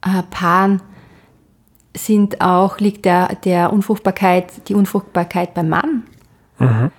äh, 0.03 0.23
Paaren 0.31 0.81
sind 1.97 2.41
auch, 2.41 2.79
liegt 2.79 3.05
der, 3.05 3.37
der 3.45 3.73
Unfruchtbarkeit, 3.73 4.69
die 4.69 4.75
Unfruchtbarkeit 4.75 5.55
beim 5.55 5.69
Mann. 5.69 6.03
Mhm. 6.59 6.91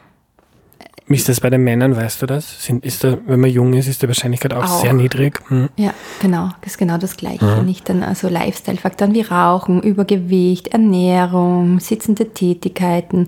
Wie 1.08 1.16
ist 1.16 1.30
das 1.30 1.40
bei 1.40 1.52
den 1.52 1.64
Männern, 1.64 1.96
weißt 1.96 2.24
du 2.24 2.26
das? 2.26 2.64
Sind, 2.64 2.84
ist 2.84 3.04
da, 3.04 3.18
wenn 3.28 3.40
man 3.40 3.52
jung 3.52 3.74
ist, 3.74 3.88
ist 3.88 4.02
die 4.02 4.08
Wahrscheinlichkeit 4.08 4.54
auch, 4.54 4.64
auch. 4.64 4.82
sehr 4.82 4.94
niedrig? 4.94 5.40
Mhm. 5.50 5.70
Ja, 5.78 5.94
genau. 6.20 6.50
Das 6.62 6.74
ist 6.74 6.78
genau 6.80 6.98
das 6.98 7.16
Gleiche. 7.16 7.46
Mhm. 7.46 7.66
Nicht 7.66 7.88
dann 7.90 8.02
also 8.02 8.28
Lifestyle-Faktoren 8.28 9.14
wie 9.14 9.22
Rauchen, 9.22 9.84
Übergewicht, 9.84 10.70
Ernährung, 10.70 11.80
sitzende 11.80 12.34
Tätigkeiten, 12.34 13.28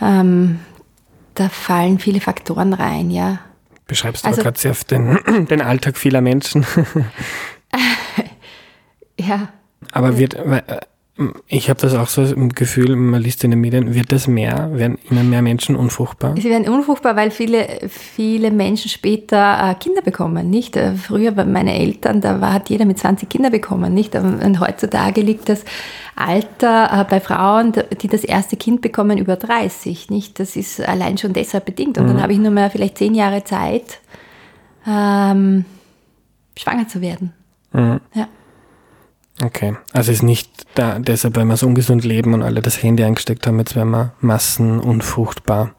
ähm, 0.00 0.60
da 1.34 1.48
fallen 1.48 1.98
viele 1.98 2.20
Faktoren 2.20 2.72
rein, 2.72 3.10
ja. 3.10 3.38
Beschreibst 3.86 4.24
du 4.24 4.28
also, 4.28 4.42
gerade 4.42 4.58
sehr 4.58 4.74
den, 4.90 5.46
den 5.50 5.62
Alltag 5.62 5.96
vieler 5.96 6.20
Menschen. 6.20 6.66
ja. 9.18 9.48
Aber 9.92 10.18
wird, 10.18 10.34
äh, 10.34 10.62
Ich 11.48 11.68
habe 11.68 11.80
das 11.80 11.94
auch 11.94 12.06
so 12.06 12.22
im 12.22 12.50
Gefühl, 12.50 12.94
man 12.94 13.20
liest 13.20 13.42
in 13.42 13.50
den 13.50 13.60
Medien, 13.60 13.92
wird 13.92 14.12
das 14.12 14.28
mehr? 14.28 14.70
Werden 14.72 14.98
immer 15.10 15.24
mehr 15.24 15.42
Menschen 15.42 15.74
unfruchtbar? 15.74 16.36
Sie 16.36 16.48
werden 16.48 16.72
unfruchtbar, 16.72 17.16
weil 17.16 17.32
viele, 17.32 17.66
viele 17.88 18.52
Menschen 18.52 18.88
später 18.88 19.70
äh, 19.70 19.74
Kinder 19.74 20.00
bekommen, 20.02 20.48
nicht? 20.48 20.76
Äh, 20.76 20.94
früher 20.94 21.32
bei 21.32 21.44
meinen 21.44 21.68
Eltern, 21.68 22.20
da 22.20 22.40
war, 22.40 22.52
hat 22.52 22.70
jeder 22.70 22.84
mit 22.84 23.00
20 23.00 23.28
Kinder 23.28 23.50
bekommen, 23.50 23.94
nicht? 23.94 24.14
Und 24.14 24.60
heutzutage 24.60 25.20
liegt 25.20 25.48
das 25.48 25.64
Alter 26.14 27.00
äh, 27.00 27.04
bei 27.10 27.18
Frauen, 27.18 27.72
die 28.00 28.08
das 28.08 28.22
erste 28.22 28.56
Kind 28.56 28.80
bekommen, 28.80 29.18
über 29.18 29.34
30, 29.34 30.10
nicht? 30.10 30.38
Das 30.38 30.54
ist 30.54 30.80
allein 30.80 31.18
schon 31.18 31.32
deshalb 31.32 31.64
bedingt. 31.64 31.98
Und 31.98 32.04
mhm. 32.04 32.08
dann 32.10 32.22
habe 32.22 32.32
ich 32.32 32.38
nur 32.38 32.52
mehr 32.52 32.70
vielleicht 32.70 32.96
zehn 32.96 33.16
Jahre 33.16 33.42
Zeit, 33.42 33.98
ähm, 34.86 35.64
schwanger 36.56 36.86
zu 36.86 37.00
werden. 37.00 37.32
Mhm. 37.72 38.00
Ja. 38.14 38.28
Okay, 39.42 39.76
also 39.92 40.10
ist 40.10 40.22
nicht 40.22 40.66
da, 40.74 40.98
deshalb, 40.98 41.36
weil 41.36 41.44
wir 41.44 41.56
so 41.56 41.66
ungesund 41.66 42.04
leben 42.04 42.34
und 42.34 42.42
alle 42.42 42.60
das 42.60 42.82
Handy 42.82 43.04
eingesteckt 43.04 43.46
haben, 43.46 43.58
jetzt 43.58 43.76
werden 43.76 43.90
wir 43.90 44.12
massenunfruchtbar. 44.20 45.74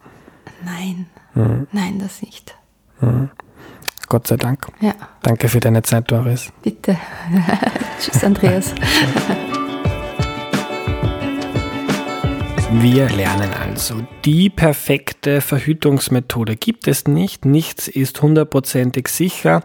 Nein, 0.64 1.08
mhm. 1.36 1.68
nein, 1.72 2.00
das 2.00 2.22
nicht. 2.22 2.56
Mhm. 3.02 3.30
Gott 4.08 4.28
sei 4.28 4.38
Dank. 4.38 4.68
Ja. 4.80 4.94
Danke 5.22 5.50
für 5.50 5.60
deine 5.60 5.84
Zeit, 5.84 6.10
Doris. 6.12 6.52
Bitte. 6.64 6.98
Tschüss, 8.00 8.24
Andreas. 8.24 8.74
Wir 12.72 13.10
lernen 13.10 13.50
also, 13.52 13.96
die 14.26 14.50
perfekte 14.50 15.42
Verhütungsmethode 15.42 16.56
gibt 16.56 16.88
es 16.88 17.08
nicht. 17.08 17.44
Nichts 17.44 17.88
ist 17.88 18.22
hundertprozentig 18.22 19.08
sicher. 19.08 19.64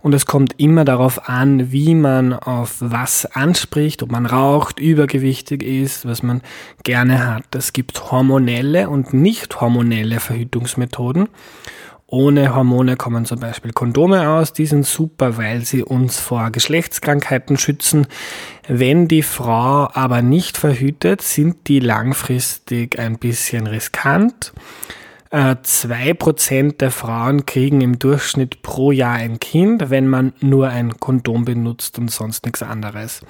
Und 0.00 0.14
es 0.14 0.24
kommt 0.24 0.54
immer 0.58 0.84
darauf 0.84 1.28
an, 1.28 1.72
wie 1.72 1.96
man 1.96 2.32
auf 2.32 2.76
was 2.78 3.26
anspricht, 3.26 4.04
ob 4.04 4.12
man 4.12 4.24
raucht, 4.24 4.78
übergewichtig 4.78 5.64
ist, 5.64 6.06
was 6.06 6.22
man 6.22 6.40
gerne 6.84 7.26
hat. 7.26 7.54
Es 7.56 7.72
gibt 7.72 8.12
hormonelle 8.12 8.88
und 8.88 9.12
nicht 9.12 9.60
hormonelle 9.60 10.20
Verhütungsmethoden. 10.20 11.28
Ohne 12.10 12.54
Hormone 12.54 12.96
kommen 12.96 13.26
zum 13.26 13.38
Beispiel 13.38 13.72
Kondome 13.72 14.30
aus. 14.30 14.54
Die 14.54 14.64
sind 14.64 14.86
super, 14.86 15.36
weil 15.36 15.66
sie 15.66 15.82
uns 15.82 16.18
vor 16.18 16.50
Geschlechtskrankheiten 16.50 17.58
schützen. 17.58 18.06
Wenn 18.66 19.08
die 19.08 19.22
Frau 19.22 19.90
aber 19.92 20.22
nicht 20.22 20.56
verhütet, 20.56 21.20
sind 21.20 21.68
die 21.68 21.80
langfristig 21.80 22.98
ein 22.98 23.18
bisschen 23.18 23.66
riskant. 23.66 24.54
Äh, 25.30 25.56
zwei 25.62 26.14
Prozent 26.14 26.80
der 26.80 26.90
Frauen 26.90 27.44
kriegen 27.44 27.82
im 27.82 27.98
Durchschnitt 27.98 28.62
pro 28.62 28.90
Jahr 28.90 29.16
ein 29.16 29.38
Kind, 29.38 29.90
wenn 29.90 30.08
man 30.08 30.32
nur 30.40 30.70
ein 30.70 30.98
Kondom 30.98 31.44
benutzt 31.44 31.98
und 31.98 32.10
sonst 32.10 32.46
nichts 32.46 32.62
anderes. 32.62 33.20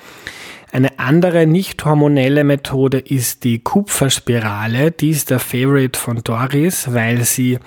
Eine 0.71 1.01
andere 1.01 1.49
nicht 1.49 1.85
hormonelle 1.85 2.45
Methode 2.45 2.99
ist 3.01 3.43
die 3.43 3.59
Kupferspirale. 3.59 4.93
Die 4.93 5.11
ist 5.11 5.31
der 5.31 5.41
Favorite 5.41 5.99
von 5.99 6.23
Doris, 6.23 6.93
weil 6.93 7.25
sie 7.25 7.59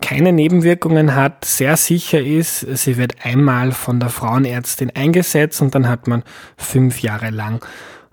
keine 0.00 0.32
Nebenwirkungen 0.32 1.14
hat, 1.14 1.44
sehr 1.44 1.76
sicher 1.76 2.20
ist. 2.20 2.60
Sie 2.60 2.96
wird 2.96 3.24
einmal 3.24 3.72
von 3.72 4.00
der 4.00 4.08
Frauenärztin 4.10 4.90
eingesetzt 4.94 5.60
und 5.60 5.74
dann 5.74 5.88
hat 5.88 6.06
man 6.06 6.22
fünf 6.56 7.02
Jahre 7.02 7.30
lang 7.30 7.64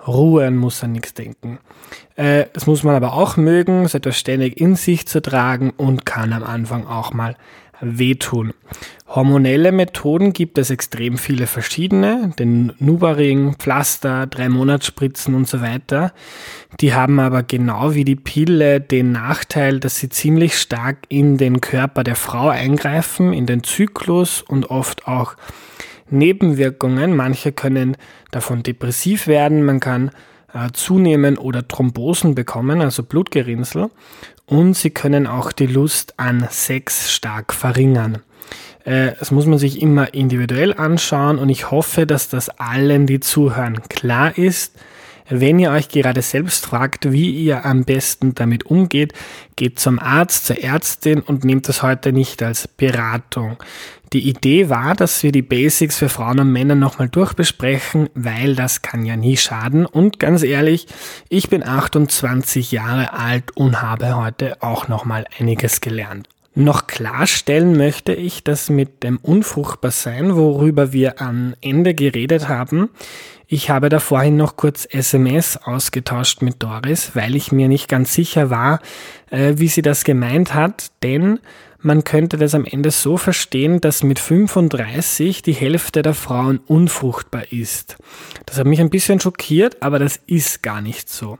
Ruhe 0.08 0.48
und 0.48 0.58
muss 0.58 0.84
an 0.84 0.92
nichts 0.92 1.14
denken. 1.14 1.60
Äh, 2.16 2.46
das 2.54 2.68
muss 2.68 2.84
man 2.84 2.96
aber 2.96 3.14
auch 3.14 3.38
mögen, 3.38 3.88
so 3.88 3.98
etwas 3.98 4.18
ständig 4.18 4.60
in 4.60 4.76
sich 4.76 5.08
zu 5.08 5.22
tragen 5.22 5.72
und 5.76 6.06
kann 6.06 6.34
am 6.34 6.44
Anfang 6.44 6.88
auch 6.88 7.14
mal 7.14 7.36
wehtun. 7.82 8.54
Hormonelle 9.08 9.72
Methoden 9.72 10.34
gibt 10.34 10.58
es 10.58 10.70
extrem 10.70 11.18
viele 11.18 11.48
verschiedene, 11.48 12.34
den 12.40 12.74
Nubaring, 12.80 13.56
Pflaster, 13.56 14.28
drei 14.28 14.50
Monatsspritzen 14.50 15.36
und 15.36 15.48
so 15.48 15.62
weiter. 15.62 16.12
Die 16.82 16.94
haben 16.94 17.20
aber 17.20 17.44
genau 17.44 17.94
wie 17.94 18.04
die 18.04 18.16
Pille 18.16 18.82
den 18.82 19.12
Nachteil, 19.12 19.80
dass 19.80 20.00
sie 20.00 20.10
ziemlich 20.10 20.58
stark 20.58 21.06
in 21.08 21.38
den 21.38 21.62
Körper 21.62 22.04
der 22.04 22.16
Frau 22.16 22.50
eingreifen, 22.50 23.32
in 23.32 23.46
den 23.46 23.64
Zyklus 23.64 24.42
und 24.42 24.70
oft 24.70 25.08
auch 25.08 25.36
Nebenwirkungen. 26.10 27.16
Manche 27.16 27.52
können 27.52 27.98
davon 28.32 28.64
depressiv 28.64 29.28
werden, 29.28 29.64
man 29.64 29.80
kann 29.80 30.12
äh, 30.56 30.72
zunehmen 30.72 31.38
oder 31.38 31.68
Thrombosen 31.68 32.34
bekommen, 32.34 32.82
also 32.82 33.04
Blutgerinnsel. 33.04 33.90
Und 34.46 34.76
sie 34.76 34.90
können 34.90 35.28
auch 35.28 35.52
die 35.52 35.68
Lust 35.68 36.14
an 36.18 36.48
Sex 36.50 37.12
stark 37.12 37.54
verringern. 37.54 38.20
Äh, 38.86 39.12
das 39.20 39.32
muss 39.32 39.46
man 39.46 39.60
sich 39.60 39.82
immer 39.82 40.14
individuell 40.14 40.74
anschauen 40.74 41.40
und 41.40 41.50
ich 41.50 41.72
hoffe, 41.72 42.06
dass 42.06 42.30
das 42.30 42.50
allen, 42.50 43.06
die 43.06 43.20
zuhören, 43.20 43.82
klar 43.90 44.38
ist. 44.38 44.76
Wenn 45.28 45.58
ihr 45.58 45.72
euch 45.72 45.90
gerade 45.90 46.22
selbst 46.22 46.68
fragt, 46.68 47.12
wie 47.12 47.32
ihr 47.32 47.66
am 47.66 47.84
besten 47.84 48.36
damit 48.36 48.68
umgeht, 48.68 49.14
geht 49.56 49.80
zum 49.80 49.98
Arzt, 49.98 50.46
zur 50.46 50.62
Ärztin 50.62 51.22
und 51.22 51.44
nehmt 51.44 51.68
das 51.68 51.82
heute 51.82 52.14
nicht 52.14 52.44
als 52.44 52.68
Beratung. 52.68 53.58
Die 54.14 54.30
Idee 54.30 54.70
war, 54.70 54.94
dass 54.94 55.24
wir 55.24 55.32
die 55.32 55.42
Basics 55.42 55.98
für 55.98 56.10
Frauen 56.10 56.40
und 56.40 56.52
Männer 56.52 56.76
nochmal 56.76 57.10
durchbesprechen, 57.10 58.08
weil 58.14 58.56
das 58.56 58.84
kann 58.84 59.04
ja 59.04 59.16
nie 59.16 59.36
schaden. 59.36 59.86
Und 59.88 60.20
ganz 60.20 60.44
ehrlich, 60.44 60.88
ich 61.28 61.50
bin 61.50 61.68
28 61.68 62.72
Jahre 62.72 63.14
alt 63.14 63.58
und 63.58 63.82
habe 63.82 64.16
heute 64.16 64.62
auch 64.62 64.88
nochmal 64.88 65.26
einiges 65.40 65.82
gelernt. 65.82 66.30
Noch 66.58 66.88
klarstellen 66.88 67.76
möchte 67.76 68.14
ich, 68.14 68.46
dass 68.46 68.70
mit 68.70 69.04
dem 69.04 69.18
Unfruchtbarsein, 69.18 70.38
worüber 70.38 70.94
wir 70.94 71.20
am 71.22 71.54
Ende 71.60 71.94
geredet 71.94 72.48
haben, 72.48 72.90
ich 73.48 73.70
habe 73.70 73.90
da 73.90 74.00
vorhin 74.00 74.38
noch 74.38 74.56
kurz 74.56 74.86
SMS 74.86 75.58
ausgetauscht 75.58 76.42
mit 76.42 76.64
Doris, 76.64 77.12
weil 77.14 77.36
ich 77.36 77.52
mir 77.52 77.68
nicht 77.68 77.88
ganz 77.88 78.14
sicher 78.14 78.50
war, 78.50 78.80
äh, 79.30 79.54
wie 79.58 79.68
sie 79.68 79.82
das 79.82 80.04
gemeint 80.04 80.54
hat, 80.54 80.92
denn 81.04 81.40
man 81.86 82.04
könnte 82.04 82.38
das 82.38 82.56
am 82.56 82.66
Ende 82.66 82.90
so 82.90 83.16
verstehen, 83.16 83.80
dass 83.80 84.02
mit 84.02 84.18
35 84.18 85.44
die 85.44 85.54
Hälfte 85.54 86.02
der 86.02 86.16
Frauen 86.16 86.60
unfruchtbar 86.66 87.52
ist. 87.52 87.98
Das 88.48 88.58
hat 88.58 88.66
mich 88.66 88.80
ein 88.80 88.90
bisschen 88.90 89.20
schockiert, 89.20 89.84
aber 89.84 90.00
das 90.00 90.20
ist 90.26 90.64
gar 90.64 90.82
nicht 90.82 91.10
so. 91.10 91.38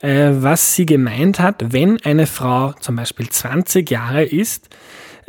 Äh, 0.00 0.32
was 0.40 0.74
sie 0.74 0.84
gemeint 0.84 1.40
hat, 1.40 1.72
wenn 1.72 2.00
eine 2.02 2.26
Frau 2.26 2.72
zum 2.80 2.96
Beispiel 2.96 3.30
20 3.30 3.90
Jahre 3.90 4.24
ist, 4.24 4.68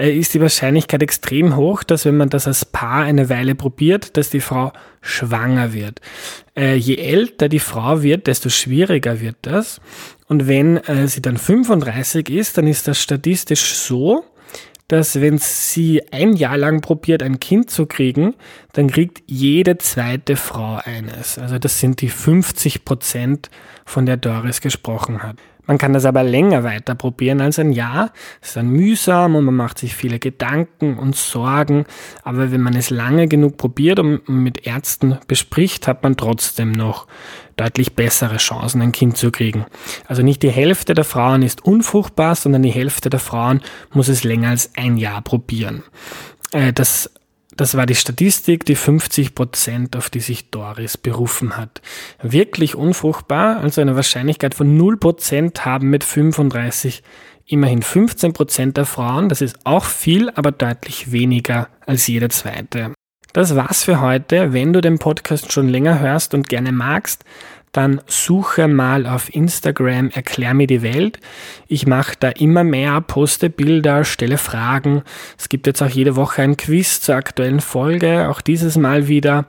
ist 0.08 0.34
die 0.34 0.42
Wahrscheinlichkeit 0.42 1.04
extrem 1.04 1.56
hoch, 1.56 1.84
dass 1.84 2.06
wenn 2.06 2.16
man 2.16 2.30
das 2.30 2.48
als 2.48 2.64
Paar 2.66 3.04
eine 3.04 3.30
Weile 3.30 3.56
probiert, 3.56 4.16
dass 4.16 4.30
die 4.30 4.40
Frau 4.40 4.72
schwanger 5.02 5.74
wird. 5.74 6.00
Äh, 6.56 6.76
je 6.76 6.96
älter 6.96 7.50
die 7.50 7.60
Frau 7.60 8.02
wird, 8.02 8.28
desto 8.28 8.50
schwieriger 8.50 9.20
wird 9.20 9.36
das. 9.42 9.82
Und 10.28 10.48
wenn 10.48 10.78
äh, 10.78 11.08
sie 11.08 11.22
dann 11.22 11.38
35 11.38 12.30
ist, 12.30 12.58
dann 12.58 12.68
ist 12.68 12.88
das 12.88 13.02
statistisch 13.02 13.74
so, 13.76 14.24
dass 14.88 15.22
wenn 15.22 15.38
sie 15.38 16.02
ein 16.12 16.34
Jahr 16.34 16.58
lang 16.58 16.82
probiert, 16.82 17.22
ein 17.22 17.40
Kind 17.40 17.70
zu 17.70 17.86
kriegen, 17.86 18.36
dann 18.74 18.90
kriegt 18.90 19.22
jede 19.28 19.78
zweite 19.78 20.36
Frau 20.36 20.80
eines. 20.84 21.38
Also 21.38 21.60
das 21.60 21.80
sind 21.80 22.02
die 22.02 22.10
50 22.10 22.86
Prozent, 22.86 23.50
von 23.86 24.06
der 24.06 24.18
Doris 24.18 24.62
gesprochen 24.62 25.24
hat. 25.24 25.38
Man 25.70 25.78
kann 25.78 25.94
das 25.94 26.06
aber 26.06 26.24
länger 26.24 26.64
weiter 26.64 26.96
probieren 26.96 27.42
als 27.42 27.60
ein 27.60 27.74
Jahr. 27.74 28.12
Es 28.42 28.48
ist 28.48 28.58
dann 28.58 28.70
mühsam 28.70 29.36
und 29.36 29.46
man 29.46 29.56
macht 29.56 29.78
sich 29.78 29.96
viele 29.96 30.18
Gedanken 30.18 30.98
und 30.98 31.16
Sorgen. 31.16 31.86
Aber 32.24 32.52
wenn 32.52 32.62
man 32.62 32.76
es 32.76 32.90
lange 32.90 33.28
genug 33.28 33.58
probiert 33.58 34.00
und 34.00 34.28
mit 34.28 34.66
Ärzten 34.66 35.20
bespricht, 35.28 35.88
hat 35.88 36.02
man 36.02 36.18
trotzdem 36.18 36.72
noch 36.72 37.06
deutlich 37.56 37.94
bessere 37.94 38.38
Chancen, 38.38 38.82
ein 38.82 38.94
Kind 38.94 39.18
zu 39.18 39.30
kriegen. 39.30 39.68
Also 40.08 40.24
nicht 40.24 40.42
die 40.42 40.50
Hälfte 40.50 40.96
der 40.96 41.06
Frauen 41.06 41.44
ist 41.44 41.64
unfruchtbar, 41.64 42.34
sondern 42.34 42.64
die 42.64 42.72
Hälfte 42.72 43.12
der 43.12 43.20
Frauen 43.20 43.62
muss 43.94 44.08
es 44.08 44.24
länger 44.24 44.50
als 44.50 44.72
ein 44.76 44.98
Jahr 44.98 45.22
probieren. 45.22 45.84
Äh, 46.52 46.74
das 46.74 47.12
das 47.60 47.76
war 47.76 47.86
die 47.86 47.96
Statistik, 47.96 48.64
die 48.64 48.76
50 48.76 49.36
Prozent, 49.36 49.98
auf 49.98 50.10
die 50.10 50.22
sich 50.22 50.50
Doris 50.50 50.98
berufen 50.98 51.58
hat. 51.58 51.82
Wirklich 52.24 52.74
unfruchtbar, 52.76 53.58
also 53.58 53.82
eine 53.82 53.98
Wahrscheinlichkeit 53.98 54.56
von 54.56 54.78
0 54.78 54.96
Prozent 54.96 55.66
haben 55.66 55.90
mit 55.90 56.06
35 56.06 57.04
immerhin 57.46 57.82
15 57.82 58.32
Prozent 58.32 58.78
der 58.78 58.86
Frauen. 58.86 59.28
Das 59.28 59.42
ist 59.42 59.58
auch 59.66 59.84
viel, 59.84 60.30
aber 60.30 60.54
deutlich 60.54 61.12
weniger 61.12 61.68
als 61.86 62.08
jede 62.08 62.30
zweite. 62.30 62.94
Das 63.34 63.58
war's 63.58 63.84
für 63.84 64.00
heute. 64.00 64.54
Wenn 64.54 64.72
du 64.72 64.80
den 64.80 64.98
Podcast 64.98 65.52
schon 65.52 65.68
länger 65.68 66.00
hörst 66.00 66.34
und 66.34 66.48
gerne 66.48 66.72
magst, 66.72 67.26
dann 67.72 68.02
suche 68.08 68.68
mal 68.68 69.06
auf 69.06 69.34
Instagram 69.34 70.10
Erklär 70.10 70.54
mir 70.54 70.68
die 70.68 70.82
Welt. 70.82 71.20
Ich 71.68 71.86
mache 71.86 72.16
da 72.20 72.30
immer 72.30 72.64
mehr, 72.64 73.02
poste 73.02 73.50
Bilder, 73.50 74.04
stelle 74.04 74.38
Fragen. 74.38 75.04
Es 75.38 75.50
gibt 75.50 75.68
jetzt 75.68 75.82
auch 75.82 75.90
jede 75.90 76.16
Woche 76.16 76.42
ein 76.42 76.58
Quiz 76.58 77.02
zur 77.02 77.16
aktuellen 77.16 77.60
Folge, 77.60 78.30
auch 78.30 78.42
dieses 78.42 78.78
Mal 78.78 79.08
wieder. 79.08 79.46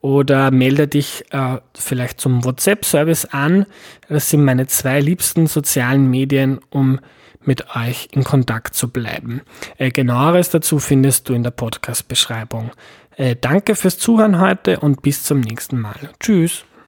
Oder 0.00 0.50
melde 0.50 0.88
dich 0.88 1.24
äh, 1.30 1.58
vielleicht 1.76 2.20
zum 2.20 2.44
WhatsApp-Service 2.44 3.26
an. 3.26 3.66
Das 4.08 4.30
sind 4.30 4.44
meine 4.44 4.66
zwei 4.66 5.00
liebsten 5.00 5.46
sozialen 5.46 6.10
Medien, 6.10 6.58
um 6.70 6.98
mit 7.44 7.76
euch 7.76 8.08
in 8.12 8.24
Kontakt 8.24 8.74
zu 8.74 8.88
bleiben. 8.88 9.42
Äh, 9.78 9.90
genaueres 9.90 10.50
dazu 10.50 10.78
findest 10.78 11.28
du 11.28 11.34
in 11.34 11.42
der 11.42 11.50
Podcast-Beschreibung. 11.50 12.72
Äh, 13.16 13.36
danke 13.40 13.76
fürs 13.76 13.98
Zuhören 13.98 14.40
heute 14.40 14.80
und 14.80 15.02
bis 15.02 15.22
zum 15.22 15.40
nächsten 15.40 15.78
Mal. 15.78 16.10
Tschüss. 16.18 16.64